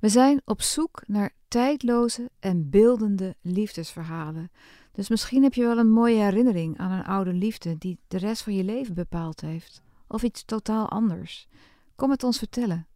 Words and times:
We 0.00 0.08
zijn 0.08 0.40
op 0.44 0.62
zoek 0.62 1.02
naar 1.06 1.34
tijdloze 1.48 2.30
en 2.38 2.70
beeldende 2.70 3.36
liefdesverhalen. 3.40 4.50
Dus 4.92 5.08
misschien 5.08 5.42
heb 5.42 5.54
je 5.54 5.62
wel 5.62 5.78
een 5.78 5.90
mooie 5.90 6.22
herinnering 6.22 6.78
aan 6.78 6.90
een 6.90 7.04
oude 7.04 7.32
liefde 7.32 7.78
die 7.78 7.98
de 8.08 8.18
rest 8.18 8.42
van 8.42 8.54
je 8.54 8.64
leven 8.64 8.94
bepaald 8.94 9.40
heeft. 9.40 9.82
Of 10.08 10.22
iets 10.22 10.44
totaal 10.44 10.88
anders. 10.88 11.48
Kom 11.96 12.10
het 12.10 12.24
ons 12.24 12.38
vertellen. 12.38 12.86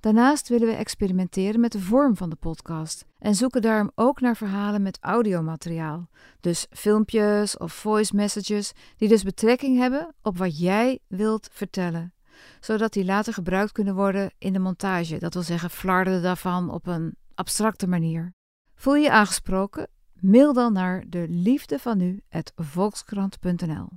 Daarnaast 0.00 0.48
willen 0.48 0.68
we 0.68 0.74
experimenteren 0.74 1.60
met 1.60 1.72
de 1.72 1.80
vorm 1.80 2.16
van 2.16 2.30
de 2.30 2.36
podcast 2.36 3.04
en 3.18 3.34
zoeken 3.34 3.62
daarom 3.62 3.90
ook 3.94 4.20
naar 4.20 4.36
verhalen 4.36 4.82
met 4.82 4.98
audiomateriaal. 5.00 6.08
Dus 6.40 6.66
filmpjes 6.70 7.56
of 7.56 7.72
voice 7.72 8.16
messages 8.16 8.72
die 8.96 9.08
dus 9.08 9.22
betrekking 9.22 9.78
hebben 9.78 10.14
op 10.22 10.38
wat 10.38 10.58
jij 10.58 10.98
wilt 11.06 11.48
vertellen 11.52 12.14
zodat 12.60 12.92
die 12.92 13.04
later 13.04 13.32
gebruikt 13.32 13.72
kunnen 13.72 13.94
worden 13.94 14.32
in 14.38 14.52
de 14.52 14.58
montage, 14.58 15.18
dat 15.18 15.34
wil 15.34 15.42
zeggen 15.42 15.70
flarden 15.70 16.22
daarvan 16.22 16.70
op 16.70 16.86
een 16.86 17.16
abstracte 17.34 17.86
manier. 17.86 18.34
Voel 18.74 18.94
je 18.94 19.10
aangesproken? 19.10 19.88
Mail 20.20 20.52
dan 20.52 20.72
naar 20.72 21.04
de 21.08 21.26
liefde 21.28 21.78
van 21.78 21.98
nu 21.98 22.22
volkskrant.nl. 22.54 23.88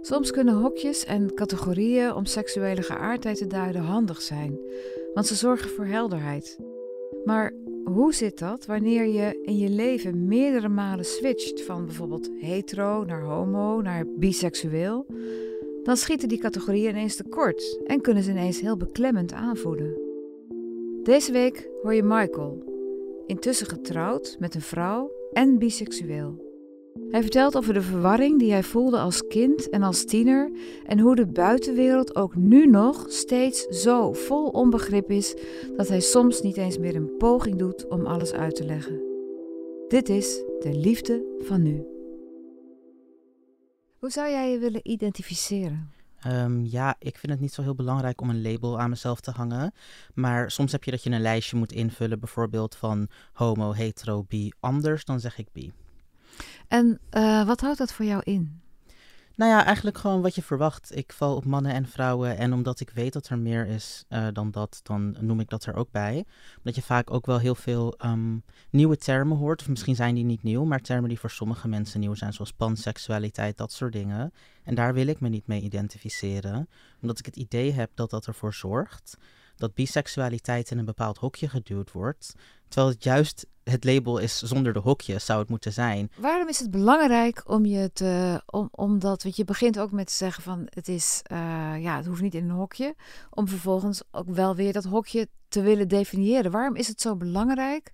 Soms 0.00 0.30
kunnen 0.30 0.54
hokjes 0.54 1.04
en 1.04 1.34
categorieën 1.34 2.12
om 2.14 2.24
seksuele 2.24 2.82
geaardheid 2.82 3.36
te 3.36 3.46
duiden 3.46 3.82
handig 3.82 4.22
zijn, 4.22 4.58
want 5.14 5.26
ze 5.26 5.34
zorgen 5.34 5.70
voor 5.70 5.86
helderheid. 5.86 6.58
Maar 7.24 7.52
hoe 7.84 8.14
zit 8.14 8.38
dat 8.38 8.66
wanneer 8.66 9.06
je 9.06 9.40
in 9.42 9.56
je 9.56 9.68
leven 9.68 10.26
meerdere 10.26 10.68
malen 10.68 11.04
switcht 11.04 11.62
van 11.62 11.84
bijvoorbeeld 11.84 12.30
hetero 12.38 13.04
naar 13.04 13.22
homo 13.22 13.80
naar 13.80 14.06
biseksueel? 14.06 15.06
Dan 15.82 15.96
schieten 15.96 16.28
die 16.28 16.38
categorieën 16.38 16.90
ineens 16.90 17.16
tekort 17.16 17.80
en 17.86 18.00
kunnen 18.00 18.22
ze 18.22 18.30
ineens 18.30 18.60
heel 18.60 18.76
beklemmend 18.76 19.32
aanvoelen. 19.32 20.00
Deze 21.02 21.32
week 21.32 21.68
hoor 21.82 21.94
je 21.94 22.02
Michael, 22.02 22.64
intussen 23.26 23.66
getrouwd 23.66 24.36
met 24.38 24.54
een 24.54 24.60
vrouw 24.60 25.10
en 25.32 25.58
biseksueel. 25.58 26.47
Hij 27.10 27.22
vertelt 27.22 27.56
over 27.56 27.74
de 27.74 27.82
verwarring 27.82 28.38
die 28.38 28.50
hij 28.50 28.62
voelde 28.62 28.98
als 28.98 29.26
kind 29.26 29.70
en 29.70 29.82
als 29.82 30.04
tiener 30.04 30.50
en 30.86 30.98
hoe 30.98 31.14
de 31.16 31.26
buitenwereld 31.26 32.16
ook 32.16 32.36
nu 32.36 32.66
nog 32.66 33.04
steeds 33.08 33.62
zo 33.62 34.12
vol 34.12 34.48
onbegrip 34.48 35.10
is 35.10 35.34
dat 35.76 35.88
hij 35.88 36.00
soms 36.00 36.40
niet 36.40 36.56
eens 36.56 36.78
meer 36.78 36.96
een 36.96 37.16
poging 37.16 37.58
doet 37.58 37.88
om 37.88 38.06
alles 38.06 38.32
uit 38.32 38.54
te 38.54 38.64
leggen. 38.64 39.02
Dit 39.88 40.08
is 40.08 40.42
de 40.60 40.74
liefde 40.74 41.24
van 41.38 41.62
nu. 41.62 41.86
Hoe 43.98 44.10
zou 44.10 44.30
jij 44.30 44.50
je 44.50 44.58
willen 44.58 44.80
identificeren? 44.82 45.92
Um, 46.26 46.64
ja, 46.64 46.96
ik 46.98 47.18
vind 47.18 47.32
het 47.32 47.40
niet 47.40 47.52
zo 47.52 47.62
heel 47.62 47.74
belangrijk 47.74 48.20
om 48.20 48.30
een 48.30 48.42
label 48.42 48.80
aan 48.80 48.90
mezelf 48.90 49.20
te 49.20 49.30
hangen. 49.30 49.72
Maar 50.14 50.50
soms 50.50 50.72
heb 50.72 50.84
je 50.84 50.90
dat 50.90 51.02
je 51.02 51.10
een 51.10 51.20
lijstje 51.20 51.56
moet 51.56 51.72
invullen, 51.72 52.20
bijvoorbeeld 52.20 52.76
van 52.76 53.08
homo, 53.32 53.72
hetero, 53.72 54.24
bi, 54.28 54.52
anders, 54.60 55.04
dan 55.04 55.20
zeg 55.20 55.38
ik 55.38 55.52
bi. 55.52 55.72
En 56.68 57.00
uh, 57.10 57.46
wat 57.46 57.60
houdt 57.60 57.78
dat 57.78 57.92
voor 57.92 58.04
jou 58.04 58.20
in? 58.24 58.60
Nou 59.38 59.50
ja, 59.50 59.64
eigenlijk 59.64 59.98
gewoon 59.98 60.22
wat 60.22 60.34
je 60.34 60.42
verwacht. 60.42 60.96
Ik 60.96 61.12
val 61.12 61.36
op 61.36 61.44
mannen 61.44 61.72
en 61.72 61.86
vrouwen. 61.88 62.36
En 62.36 62.52
omdat 62.52 62.80
ik 62.80 62.90
weet 62.90 63.12
dat 63.12 63.28
er 63.28 63.38
meer 63.38 63.66
is 63.66 64.04
uh, 64.08 64.26
dan 64.32 64.50
dat, 64.50 64.80
dan 64.82 65.16
noem 65.20 65.40
ik 65.40 65.48
dat 65.48 65.64
er 65.64 65.74
ook 65.74 65.90
bij. 65.90 66.24
Omdat 66.56 66.74
je 66.74 66.82
vaak 66.82 67.10
ook 67.10 67.26
wel 67.26 67.38
heel 67.38 67.54
veel 67.54 67.94
um, 68.04 68.42
nieuwe 68.70 68.96
termen 68.96 69.36
hoort. 69.36 69.60
Of 69.60 69.68
misschien 69.68 69.94
zijn 69.94 70.14
die 70.14 70.24
niet 70.24 70.42
nieuw, 70.42 70.64
maar 70.64 70.80
termen 70.80 71.08
die 71.08 71.18
voor 71.18 71.30
sommige 71.30 71.68
mensen 71.68 72.00
nieuw 72.00 72.14
zijn. 72.14 72.32
Zoals 72.32 72.52
panseksualiteit, 72.52 73.56
dat 73.56 73.72
soort 73.72 73.92
dingen. 73.92 74.32
En 74.62 74.74
daar 74.74 74.94
wil 74.94 75.06
ik 75.06 75.20
me 75.20 75.28
niet 75.28 75.46
mee 75.46 75.60
identificeren. 75.62 76.68
Omdat 77.00 77.18
ik 77.18 77.26
het 77.26 77.36
idee 77.36 77.72
heb 77.72 77.90
dat 77.94 78.10
dat 78.10 78.26
ervoor 78.26 78.54
zorgt 78.54 79.16
dat 79.58 79.74
biseksualiteit 79.74 80.70
in 80.70 80.78
een 80.78 80.84
bepaald 80.84 81.18
hokje 81.18 81.48
geduwd 81.48 81.92
wordt. 81.92 82.34
Terwijl 82.68 82.92
het 82.92 83.04
juist 83.04 83.46
het 83.62 83.84
label 83.84 84.18
is 84.18 84.38
zonder 84.38 84.72
de 84.72 84.78
hokjes, 84.78 85.24
zou 85.24 85.40
het 85.40 85.48
moeten 85.48 85.72
zijn. 85.72 86.10
Waarom 86.16 86.48
is 86.48 86.58
het 86.58 86.70
belangrijk 86.70 87.42
om 87.46 87.64
je 87.64 87.92
te. 87.92 88.42
Om, 88.46 88.68
omdat, 88.70 89.22
want 89.22 89.36
je 89.36 89.44
begint 89.44 89.78
ook 89.78 89.90
met 89.90 90.06
te 90.06 90.12
zeggen 90.12 90.42
van 90.42 90.66
het 90.70 90.88
is. 90.88 91.22
Uh, 91.32 91.38
ja, 91.78 91.96
het 91.96 92.06
hoeft 92.06 92.22
niet 92.22 92.34
in 92.34 92.44
een 92.44 92.56
hokje. 92.56 92.94
Om 93.30 93.48
vervolgens 93.48 94.02
ook 94.10 94.30
wel 94.30 94.54
weer 94.54 94.72
dat 94.72 94.84
hokje 94.84 95.28
te 95.48 95.60
willen 95.60 95.88
definiëren. 95.88 96.50
Waarom 96.50 96.76
is 96.76 96.88
het 96.88 97.00
zo 97.00 97.16
belangrijk 97.16 97.92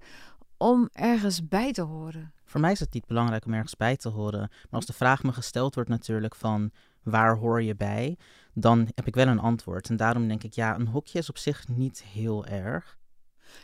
om 0.56 0.88
ergens 0.92 1.48
bij 1.48 1.72
te 1.72 1.82
horen? 1.82 2.32
Voor 2.44 2.60
mij 2.60 2.72
is 2.72 2.80
het 2.80 2.92
niet 2.92 3.06
belangrijk 3.06 3.44
om 3.46 3.52
ergens 3.52 3.76
bij 3.76 3.96
te 3.96 4.08
horen. 4.08 4.40
Maar 4.40 4.68
als 4.70 4.86
de 4.86 4.92
vraag 4.92 5.22
me 5.22 5.32
gesteld 5.32 5.74
wordt, 5.74 5.90
natuurlijk 5.90 6.34
van 6.34 6.70
waar 7.04 7.36
hoor 7.36 7.62
je 7.62 7.74
bij? 7.74 8.16
Dan 8.52 8.88
heb 8.94 9.06
ik 9.06 9.14
wel 9.14 9.26
een 9.26 9.38
antwoord. 9.38 9.88
En 9.88 9.96
daarom 9.96 10.28
denk 10.28 10.42
ik, 10.42 10.52
ja, 10.52 10.74
een 10.74 10.88
hokje 10.88 11.18
is 11.18 11.28
op 11.28 11.38
zich 11.38 11.68
niet 11.68 12.02
heel 12.02 12.46
erg. 12.46 12.98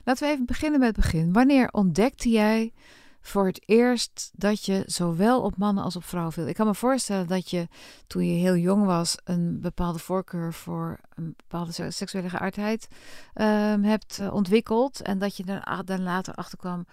Laten 0.04 0.26
we 0.26 0.32
even 0.32 0.46
beginnen 0.46 0.80
met 0.80 0.96
het 0.96 1.04
begin. 1.04 1.32
Wanneer 1.32 1.68
ontdekte 1.70 2.28
jij 2.28 2.72
voor 3.20 3.46
het 3.46 3.62
eerst 3.68 4.30
dat 4.34 4.64
je 4.64 4.82
zowel 4.86 5.42
op 5.42 5.56
mannen 5.56 5.84
als 5.84 5.96
op 5.96 6.04
vrouwen 6.04 6.32
viel? 6.32 6.46
Ik 6.46 6.54
kan 6.54 6.66
me 6.66 6.74
voorstellen 6.74 7.26
dat 7.26 7.50
je 7.50 7.68
toen 8.06 8.26
je 8.26 8.40
heel 8.40 8.56
jong 8.56 8.84
was 8.84 9.16
een 9.24 9.60
bepaalde 9.60 9.98
voorkeur 9.98 10.52
voor 10.52 11.00
een 11.14 11.34
bepaalde 11.36 11.90
seksuele 11.90 12.28
geaardheid 12.28 12.88
um, 13.34 13.84
hebt 13.84 14.18
uh, 14.20 14.34
ontwikkeld. 14.34 15.02
En 15.02 15.18
dat 15.18 15.36
je 15.36 15.62
dan 15.84 16.02
later 16.02 16.34
achter 16.34 16.58
kwam, 16.58 16.86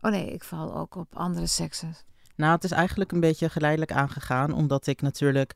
oh 0.00 0.10
nee, 0.10 0.32
ik 0.32 0.44
val 0.44 0.76
ook 0.76 0.94
op 0.94 1.16
andere 1.16 1.46
seksen. 1.46 1.94
Nou, 2.36 2.52
het 2.54 2.64
is 2.64 2.70
eigenlijk 2.70 3.12
een 3.12 3.20
beetje 3.20 3.48
geleidelijk 3.48 3.92
aangegaan, 3.92 4.52
omdat 4.52 4.86
ik 4.86 5.00
natuurlijk 5.02 5.54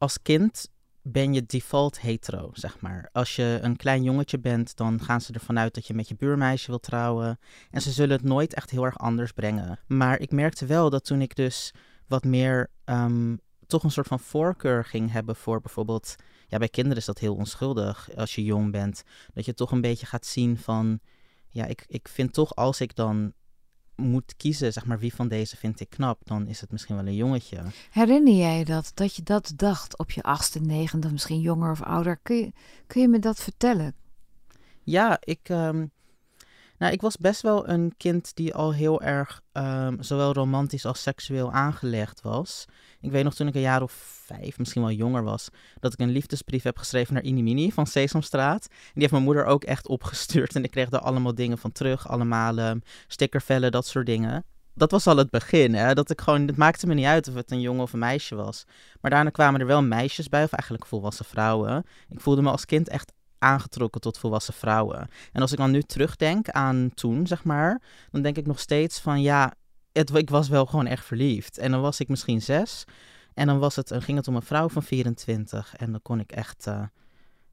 als 0.00 0.22
kind 0.22 0.68
ben 1.02 1.32
je 1.32 1.46
default 1.46 2.00
hetero, 2.00 2.50
zeg 2.52 2.80
maar. 2.80 3.08
Als 3.12 3.36
je 3.36 3.58
een 3.62 3.76
klein 3.76 4.02
jongetje 4.02 4.38
bent, 4.38 4.76
dan 4.76 5.00
gaan 5.00 5.20
ze 5.20 5.32
ervan 5.32 5.58
uit 5.58 5.74
dat 5.74 5.86
je 5.86 5.94
met 5.94 6.08
je 6.08 6.14
buurmeisje 6.14 6.66
wilt 6.66 6.82
trouwen. 6.82 7.38
En 7.70 7.82
ze 7.82 7.90
zullen 7.90 8.16
het 8.16 8.26
nooit 8.26 8.54
echt 8.54 8.70
heel 8.70 8.84
erg 8.84 8.98
anders 8.98 9.32
brengen. 9.32 9.78
Maar 9.86 10.20
ik 10.20 10.30
merkte 10.30 10.66
wel 10.66 10.90
dat 10.90 11.04
toen 11.04 11.20
ik 11.20 11.36
dus 11.36 11.74
wat 12.06 12.24
meer 12.24 12.70
um, 12.84 13.40
toch 13.66 13.82
een 13.82 13.90
soort 13.90 14.06
van 14.06 14.20
voorkeur 14.20 14.84
ging 14.84 15.12
hebben 15.12 15.36
voor 15.36 15.60
bijvoorbeeld. 15.60 16.14
Ja, 16.46 16.58
bij 16.58 16.68
kinderen 16.68 16.98
is 16.98 17.04
dat 17.04 17.18
heel 17.18 17.34
onschuldig 17.34 18.08
als 18.16 18.34
je 18.34 18.44
jong 18.44 18.72
bent. 18.72 19.02
Dat 19.32 19.44
je 19.44 19.54
toch 19.54 19.70
een 19.70 19.80
beetje 19.80 20.06
gaat 20.06 20.26
zien 20.26 20.58
van. 20.58 21.00
Ja, 21.48 21.66
ik, 21.66 21.84
ik 21.86 22.08
vind 22.08 22.32
toch 22.32 22.54
als 22.54 22.80
ik 22.80 22.94
dan 22.94 23.32
moet 24.00 24.34
kiezen, 24.36 24.72
zeg 24.72 24.86
maar, 24.86 24.98
wie 24.98 25.14
van 25.14 25.28
deze 25.28 25.56
vind 25.56 25.80
ik 25.80 25.90
knap, 25.90 26.20
dan 26.24 26.46
is 26.46 26.60
het 26.60 26.72
misschien 26.72 26.96
wel 26.96 27.06
een 27.06 27.14
jongetje. 27.14 27.62
Herinner 27.90 28.34
jij 28.34 28.64
dat, 28.64 28.92
dat 28.94 29.16
je 29.16 29.22
dat 29.22 29.52
dacht 29.56 29.98
op 29.98 30.10
je 30.10 30.22
achtste, 30.22 30.60
negende, 30.60 31.12
misschien 31.12 31.40
jonger 31.40 31.70
of 31.70 31.82
ouder? 31.82 32.18
Kun 32.22 32.36
je, 32.36 32.52
kun 32.86 33.00
je 33.00 33.08
me 33.08 33.18
dat 33.18 33.40
vertellen? 33.42 33.94
Ja, 34.82 35.18
ik, 35.20 35.48
um, 35.48 35.90
nou, 36.80 36.92
ik 36.92 37.00
was 37.00 37.16
best 37.16 37.40
wel 37.40 37.68
een 37.68 37.94
kind 37.96 38.36
die 38.36 38.54
al 38.54 38.72
heel 38.72 39.02
erg 39.02 39.40
um, 39.52 40.02
zowel 40.02 40.32
romantisch 40.32 40.84
als 40.84 41.02
seksueel 41.02 41.52
aangelegd 41.52 42.20
was. 42.20 42.64
Ik 43.00 43.10
weet 43.10 43.24
nog 43.24 43.34
toen 43.34 43.46
ik 43.46 43.54
een 43.54 43.60
jaar 43.60 43.82
of 43.82 43.92
vijf, 44.24 44.58
misschien 44.58 44.82
wel 44.82 44.90
jonger 44.90 45.22
was, 45.22 45.48
dat 45.80 45.92
ik 45.92 45.98
een 45.98 46.10
liefdesbrief 46.10 46.62
heb 46.62 46.78
geschreven 46.78 47.14
naar 47.14 47.22
Inimini 47.22 47.72
van 47.72 47.86
Sesamstraat. 47.86 48.66
En 48.68 48.76
die 48.92 49.00
heeft 49.00 49.12
mijn 49.12 49.24
moeder 49.24 49.44
ook 49.44 49.64
echt 49.64 49.88
opgestuurd. 49.88 50.54
En 50.54 50.64
ik 50.64 50.70
kreeg 50.70 50.88
daar 50.88 51.00
allemaal 51.00 51.34
dingen 51.34 51.58
van 51.58 51.72
terug, 51.72 52.08
allemaal 52.08 52.58
um, 52.58 52.82
stickervellen, 53.06 53.72
dat 53.72 53.86
soort 53.86 54.06
dingen. 54.06 54.44
Dat 54.74 54.90
was 54.90 55.06
al 55.06 55.16
het 55.16 55.30
begin, 55.30 55.74
hè? 55.74 55.94
dat 55.94 56.10
ik 56.10 56.20
gewoon, 56.20 56.46
het 56.46 56.56
maakte 56.56 56.86
me 56.86 56.94
niet 56.94 57.06
uit 57.06 57.28
of 57.28 57.34
het 57.34 57.50
een 57.50 57.60
jongen 57.60 57.82
of 57.82 57.92
een 57.92 57.98
meisje 57.98 58.34
was. 58.34 58.64
Maar 59.00 59.10
daarna 59.10 59.30
kwamen 59.30 59.60
er 59.60 59.66
wel 59.66 59.82
meisjes 59.82 60.28
bij, 60.28 60.44
of 60.44 60.52
eigenlijk 60.52 60.86
volwassen 60.86 61.24
vrouwen. 61.24 61.84
Ik 62.08 62.20
voelde 62.20 62.42
me 62.42 62.50
als 62.50 62.64
kind 62.64 62.88
echt 62.88 63.12
aangetrokken 63.40 64.00
tot 64.00 64.18
volwassen 64.18 64.54
vrouwen. 64.54 65.08
En 65.32 65.40
als 65.40 65.52
ik 65.52 65.58
dan 65.58 65.70
nu 65.70 65.82
terugdenk 65.82 66.48
aan 66.48 66.90
toen, 66.94 67.26
zeg 67.26 67.44
maar, 67.44 67.82
dan 68.10 68.22
denk 68.22 68.36
ik 68.36 68.46
nog 68.46 68.58
steeds 68.58 69.00
van 69.00 69.22
ja, 69.22 69.54
het, 69.92 70.14
ik 70.14 70.30
was 70.30 70.48
wel 70.48 70.66
gewoon 70.66 70.86
echt 70.86 71.04
verliefd. 71.04 71.58
En 71.58 71.70
dan 71.70 71.80
was 71.80 72.00
ik 72.00 72.08
misschien 72.08 72.42
zes. 72.42 72.84
En 73.34 73.46
dan 73.46 73.58
was 73.58 73.76
het, 73.76 73.92
ging 73.98 74.18
het 74.18 74.28
om 74.28 74.36
een 74.36 74.42
vrouw 74.42 74.68
van 74.68 74.82
24. 74.82 75.76
En 75.76 75.90
dan 75.90 76.02
kon 76.02 76.20
ik 76.20 76.32
echt, 76.32 76.66
uh, 76.66 76.82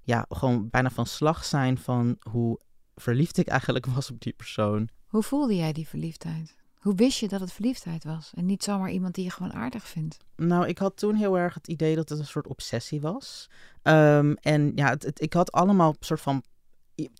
ja, 0.01 0.25
gewoon 0.29 0.69
bijna 0.69 0.89
van 0.89 1.05
slag 1.05 1.45
zijn 1.45 1.77
van 1.77 2.17
hoe 2.29 2.59
verliefd 2.95 3.37
ik 3.37 3.47
eigenlijk 3.47 3.85
was 3.95 4.11
op 4.11 4.21
die 4.21 4.33
persoon. 4.33 4.89
Hoe 5.07 5.23
voelde 5.23 5.55
jij 5.55 5.73
die 5.73 5.87
verliefdheid? 5.87 6.55
Hoe 6.87 6.95
wist 6.95 7.19
je 7.19 7.27
dat 7.27 7.39
het 7.39 7.51
verliefdheid 7.51 8.03
was 8.03 8.31
en 8.35 8.45
niet 8.45 8.63
zomaar 8.63 8.91
iemand 8.91 9.15
die 9.15 9.23
je 9.23 9.31
gewoon 9.31 9.53
aardig 9.53 9.87
vindt? 9.87 10.17
Nou, 10.35 10.67
ik 10.67 10.77
had 10.77 10.97
toen 10.97 11.15
heel 11.15 11.37
erg 11.37 11.53
het 11.53 11.67
idee 11.67 11.95
dat 11.95 12.09
het 12.09 12.19
een 12.19 12.25
soort 12.25 12.47
obsessie 12.47 13.01
was. 13.01 13.49
Um, 13.83 14.33
en 14.33 14.71
ja, 14.75 14.89
het, 14.89 15.21
ik 15.21 15.33
had 15.33 15.51
allemaal 15.51 15.95
soort 15.99 16.21
van 16.21 16.43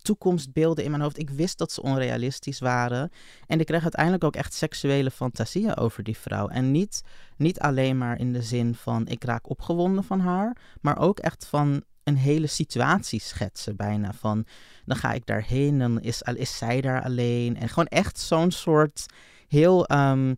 toekomstbeelden 0.02 0.84
in 0.84 0.90
mijn 0.90 1.02
hoofd. 1.02 1.18
Ik 1.18 1.30
wist 1.30 1.58
dat 1.58 1.72
ze 1.72 1.82
onrealistisch 1.82 2.58
waren. 2.58 3.10
En 3.46 3.60
ik 3.60 3.66
kreeg 3.66 3.82
uiteindelijk 3.82 4.24
ook 4.24 4.36
echt 4.36 4.54
seksuele 4.54 5.10
fantasieën 5.10 5.76
over 5.76 6.02
die 6.02 6.18
vrouw. 6.18 6.48
En 6.48 6.70
niet, 6.70 7.02
niet 7.36 7.60
alleen 7.60 7.98
maar 7.98 8.18
in 8.18 8.32
de 8.32 8.42
zin 8.42 8.74
van 8.74 9.06
ik 9.06 9.24
raak 9.24 9.50
opgewonden 9.50 10.04
van 10.04 10.20
haar, 10.20 10.56
maar 10.80 10.98
ook 10.98 11.18
echt 11.18 11.46
van 11.46 11.82
een 12.04 12.16
hele 12.16 12.46
situatie 12.46 13.20
schetsen 13.20 13.76
bijna. 13.76 14.12
Van 14.12 14.46
dan 14.84 14.96
ga 14.96 15.12
ik 15.12 15.26
daarheen, 15.26 15.78
dan 15.78 16.00
is, 16.00 16.22
is 16.22 16.58
zij 16.58 16.80
daar 16.80 17.02
alleen. 17.02 17.56
En 17.56 17.68
gewoon 17.68 17.86
echt 17.86 18.18
zo'n 18.18 18.50
soort 18.50 19.06
heel. 19.48 19.86
Ehm, 19.86 20.34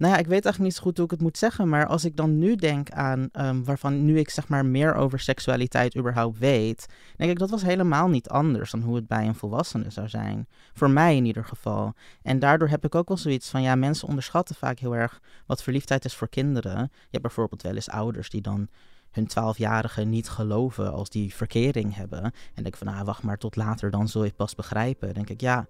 nou 0.00 0.12
ja, 0.12 0.18
ik 0.18 0.26
weet 0.26 0.44
eigenlijk 0.44 0.58
niet 0.58 0.74
zo 0.74 0.82
goed 0.82 0.96
hoe 0.96 1.04
ik 1.04 1.10
het 1.10 1.20
moet 1.20 1.38
zeggen. 1.38 1.68
Maar 1.68 1.86
als 1.86 2.04
ik 2.04 2.16
dan 2.16 2.38
nu 2.38 2.56
denk 2.56 2.90
aan 2.90 3.28
um, 3.32 3.64
waarvan 3.64 4.04
nu 4.04 4.18
ik 4.18 4.30
zeg 4.30 4.48
maar 4.48 4.66
meer 4.66 4.94
over 4.94 5.20
seksualiteit 5.20 5.96
überhaupt 5.96 6.38
weet. 6.38 6.86
Denk 7.16 7.30
ik 7.30 7.38
dat 7.38 7.50
was 7.50 7.62
helemaal 7.62 8.08
niet 8.08 8.28
anders 8.28 8.70
dan 8.70 8.82
hoe 8.82 8.94
het 8.94 9.06
bij 9.06 9.26
een 9.26 9.34
volwassene 9.34 9.90
zou 9.90 10.08
zijn. 10.08 10.48
Voor 10.72 10.90
mij 10.90 11.16
in 11.16 11.24
ieder 11.24 11.44
geval. 11.44 11.92
En 12.22 12.38
daardoor 12.38 12.68
heb 12.68 12.84
ik 12.84 12.94
ook 12.94 13.08
wel 13.08 13.16
zoiets 13.16 13.50
van 13.50 13.62
ja, 13.62 13.74
mensen 13.74 14.08
onderschatten 14.08 14.54
vaak 14.54 14.78
heel 14.78 14.96
erg 14.96 15.20
wat 15.46 15.62
verliefdheid 15.62 16.04
is 16.04 16.14
voor 16.14 16.28
kinderen. 16.28 16.78
Je 16.80 17.08
hebt 17.10 17.22
bijvoorbeeld 17.22 17.62
wel 17.62 17.74
eens 17.74 17.90
ouders 17.90 18.30
die 18.30 18.40
dan 18.40 18.68
hun 19.10 19.26
twaalfjarige 19.26 20.02
niet 20.02 20.28
geloven 20.28 20.92
als 20.92 21.08
die 21.08 21.34
verkering 21.34 21.94
hebben. 21.94 22.32
En 22.54 22.62
denk 22.62 22.76
van, 22.76 22.86
nou, 22.86 23.04
wacht 23.04 23.22
maar 23.22 23.38
tot 23.38 23.56
later, 23.56 23.90
dan 23.90 24.08
zul 24.08 24.20
je 24.20 24.28
het 24.28 24.36
pas 24.36 24.54
begrijpen. 24.54 25.14
Denk 25.14 25.30
ik, 25.30 25.40
ja, 25.40 25.66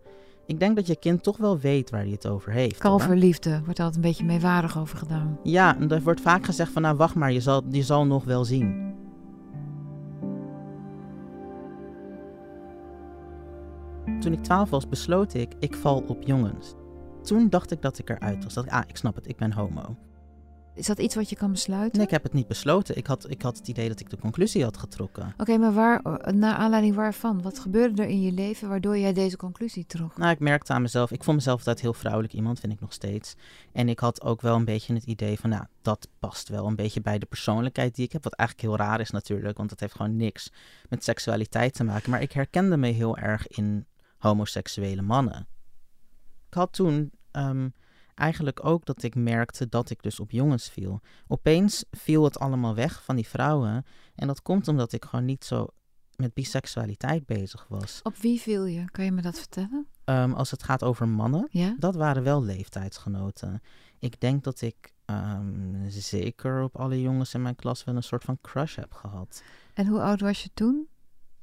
ik 0.51 0.61
denk 0.61 0.77
dat 0.77 0.87
je 0.87 0.97
kind 0.97 1.23
toch 1.23 1.37
wel 1.37 1.59
weet 1.59 1.91
waar 1.91 2.01
hij 2.01 2.11
het 2.11 2.27
over 2.27 2.53
heeft. 2.53 2.79
Kalverliefde 2.79 3.61
wordt 3.65 3.79
altijd 3.79 3.97
een 3.97 4.11
beetje 4.11 4.25
meewarig 4.25 4.79
over 4.79 4.99
gedaan. 4.99 5.39
Ja, 5.43 5.77
en 5.77 5.91
er 5.91 6.03
wordt 6.03 6.21
vaak 6.21 6.45
gezegd 6.45 6.73
van, 6.73 6.83
nou, 6.83 6.97
wacht 6.97 7.15
maar, 7.15 7.33
je 7.33 7.41
zal, 7.41 7.63
je 7.71 7.83
zal 7.83 8.07
nog 8.07 8.25
wel 8.25 8.45
zien. 8.45 8.95
Toen 14.21 14.33
ik 14.33 14.43
twaalf 14.43 14.71
was, 14.71 14.89
besloot 14.89 15.35
ik, 15.35 15.55
ik 15.59 15.75
val 15.75 16.05
op 16.07 16.23
jongens. 16.23 16.75
Toen 17.23 17.49
dacht 17.49 17.71
ik 17.71 17.83
dat 17.83 17.99
ik 17.99 18.11
eruit 18.11 18.45
was. 18.45 18.55
Dat, 18.55 18.69
ah, 18.69 18.83
ik 18.87 18.97
snap 18.97 19.15
het, 19.15 19.29
ik 19.29 19.37
ben 19.37 19.53
homo. 19.53 19.97
Is 20.75 20.87
dat 20.87 20.99
iets 20.99 21.15
wat 21.15 21.31
je 21.31 21.37
kan 21.37 21.51
besluiten? 21.51 21.97
Nee, 21.97 22.07
ik 22.07 22.13
heb 22.13 22.23
het 22.23 22.33
niet 22.33 22.47
besloten. 22.47 22.97
Ik 22.97 23.07
had, 23.07 23.31
ik 23.31 23.43
had 23.43 23.57
het 23.57 23.69
idee 23.69 23.89
dat 23.89 24.01
ik 24.01 24.11
de 24.11 24.19
conclusie 24.19 24.65
had 24.65 24.77
getrokken. 24.77 25.35
Oké, 25.37 25.57
maar 25.57 25.73
waar, 25.73 26.03
naar 26.35 26.55
aanleiding 26.55 26.95
waarvan? 26.95 27.43
Wat 27.43 27.59
gebeurde 27.59 28.03
er 28.03 28.09
in 28.09 28.23
je 28.23 28.33
leven 28.33 28.69
waardoor 28.69 28.99
jij 28.99 29.13
deze 29.13 29.37
conclusie 29.37 29.87
trok? 29.87 30.17
Nou, 30.17 30.31
ik 30.31 30.39
merkte 30.39 30.73
aan 30.73 30.83
mezelf, 30.83 31.11
ik 31.11 31.25
vond 31.25 31.37
mezelf 31.37 31.59
altijd 31.59 31.81
heel 31.81 31.95
vrouwelijk 31.95 32.33
iemand, 32.33 32.61
vind 32.61 32.73
ik 32.73 32.81
nog 32.81 32.93
steeds. 32.93 33.35
En 33.73 33.89
ik 33.89 33.99
had 33.99 34.23
ook 34.23 34.41
wel 34.41 34.57
een 34.57 34.65
beetje 34.65 34.95
het 34.95 35.05
idee 35.05 35.39
van, 35.39 35.51
nou, 35.51 35.65
dat 35.83 36.09
past 36.19 36.49
wel 36.49 36.67
een 36.67 36.77
beetje 36.77 37.01
bij 37.01 37.19
de 37.19 37.27
persoonlijkheid 37.27 37.95
die 37.95 38.05
ik 38.05 38.13
heb. 38.13 38.25
Wat 38.25 38.35
eigenlijk 38.35 38.69
heel 38.69 38.87
raar 38.87 39.01
is 39.01 39.11
natuurlijk, 39.11 39.57
want 39.57 39.69
dat 39.69 39.81
heeft 39.81 39.95
gewoon 39.95 40.17
niks 40.17 40.53
met 40.89 41.05
seksualiteit 41.05 41.75
te 41.75 41.85
maken. 41.85 42.11
Maar 42.11 42.23
ik 42.23 42.33
herkende 42.33 42.77
me 42.77 42.89
heel 42.89 43.17
erg 43.17 43.47
in 43.47 43.87
homoseksuele 44.19 45.03
mannen. 45.03 45.47
Ik 46.49 46.55
had 46.55 46.73
toen 46.73 47.11
ehm, 47.31 47.69
eigenlijk 48.21 48.65
ook 48.65 48.85
dat 48.85 49.03
ik 49.03 49.15
merkte 49.15 49.69
dat 49.69 49.91
ik 49.91 50.03
dus 50.03 50.21
op 50.21 50.31
jongens 50.31 50.69
viel. 50.69 51.01
Opeens 51.27 51.85
viel 51.91 52.25
het 52.25 52.39
allemaal 52.39 52.75
weg 52.75 53.05
van 53.05 53.17
die 53.17 53.29
vrouwen. 53.29 53.85
En 54.15 54.27
dat 54.27 54.43
komt 54.43 54.69
omdat 54.69 54.93
ik 54.93 55.05
gewoon 55.05 55.25
niet 55.25 55.45
zo 55.45 55.67
met 56.17 56.35
biseksualiteit 56.35 57.27
bezig 57.27 57.67
was. 57.69 58.01
Op 58.03 58.17
wie 58.17 58.41
viel 58.41 58.65
je? 58.65 58.91
Kan 58.91 59.05
je 59.05 59.13
me 59.13 59.23
dat 59.23 59.39
vertellen? 59.39 59.87
Um, 60.05 60.33
als 60.33 60.51
het 60.51 60.63
gaat 60.63 60.83
over 60.83 61.09
mannen, 61.09 61.49
ja? 61.51 61.75
dat 61.79 61.95
waren 61.95 62.23
wel 62.23 62.43
leeftijdsgenoten. 62.43 63.63
Ik 63.99 64.21
denk 64.21 64.45
dat 64.45 64.61
ik 64.61 64.93
um, 65.07 65.85
zeker 65.89 66.63
op 66.63 66.77
alle 66.77 67.01
jongens 67.01 67.35
in 67.35 67.43
mijn 67.43 67.57
klas 67.57 67.85
wel 67.85 67.97
een 67.97 68.03
soort 68.03 68.25
van 68.25 68.39
crush 68.41 68.77
heb 68.77 68.93
gehad. 68.93 69.43
En 69.75 69.87
hoe 69.87 70.01
oud 70.01 70.21
was 70.21 70.43
je 70.43 70.51
toen? 70.55 70.89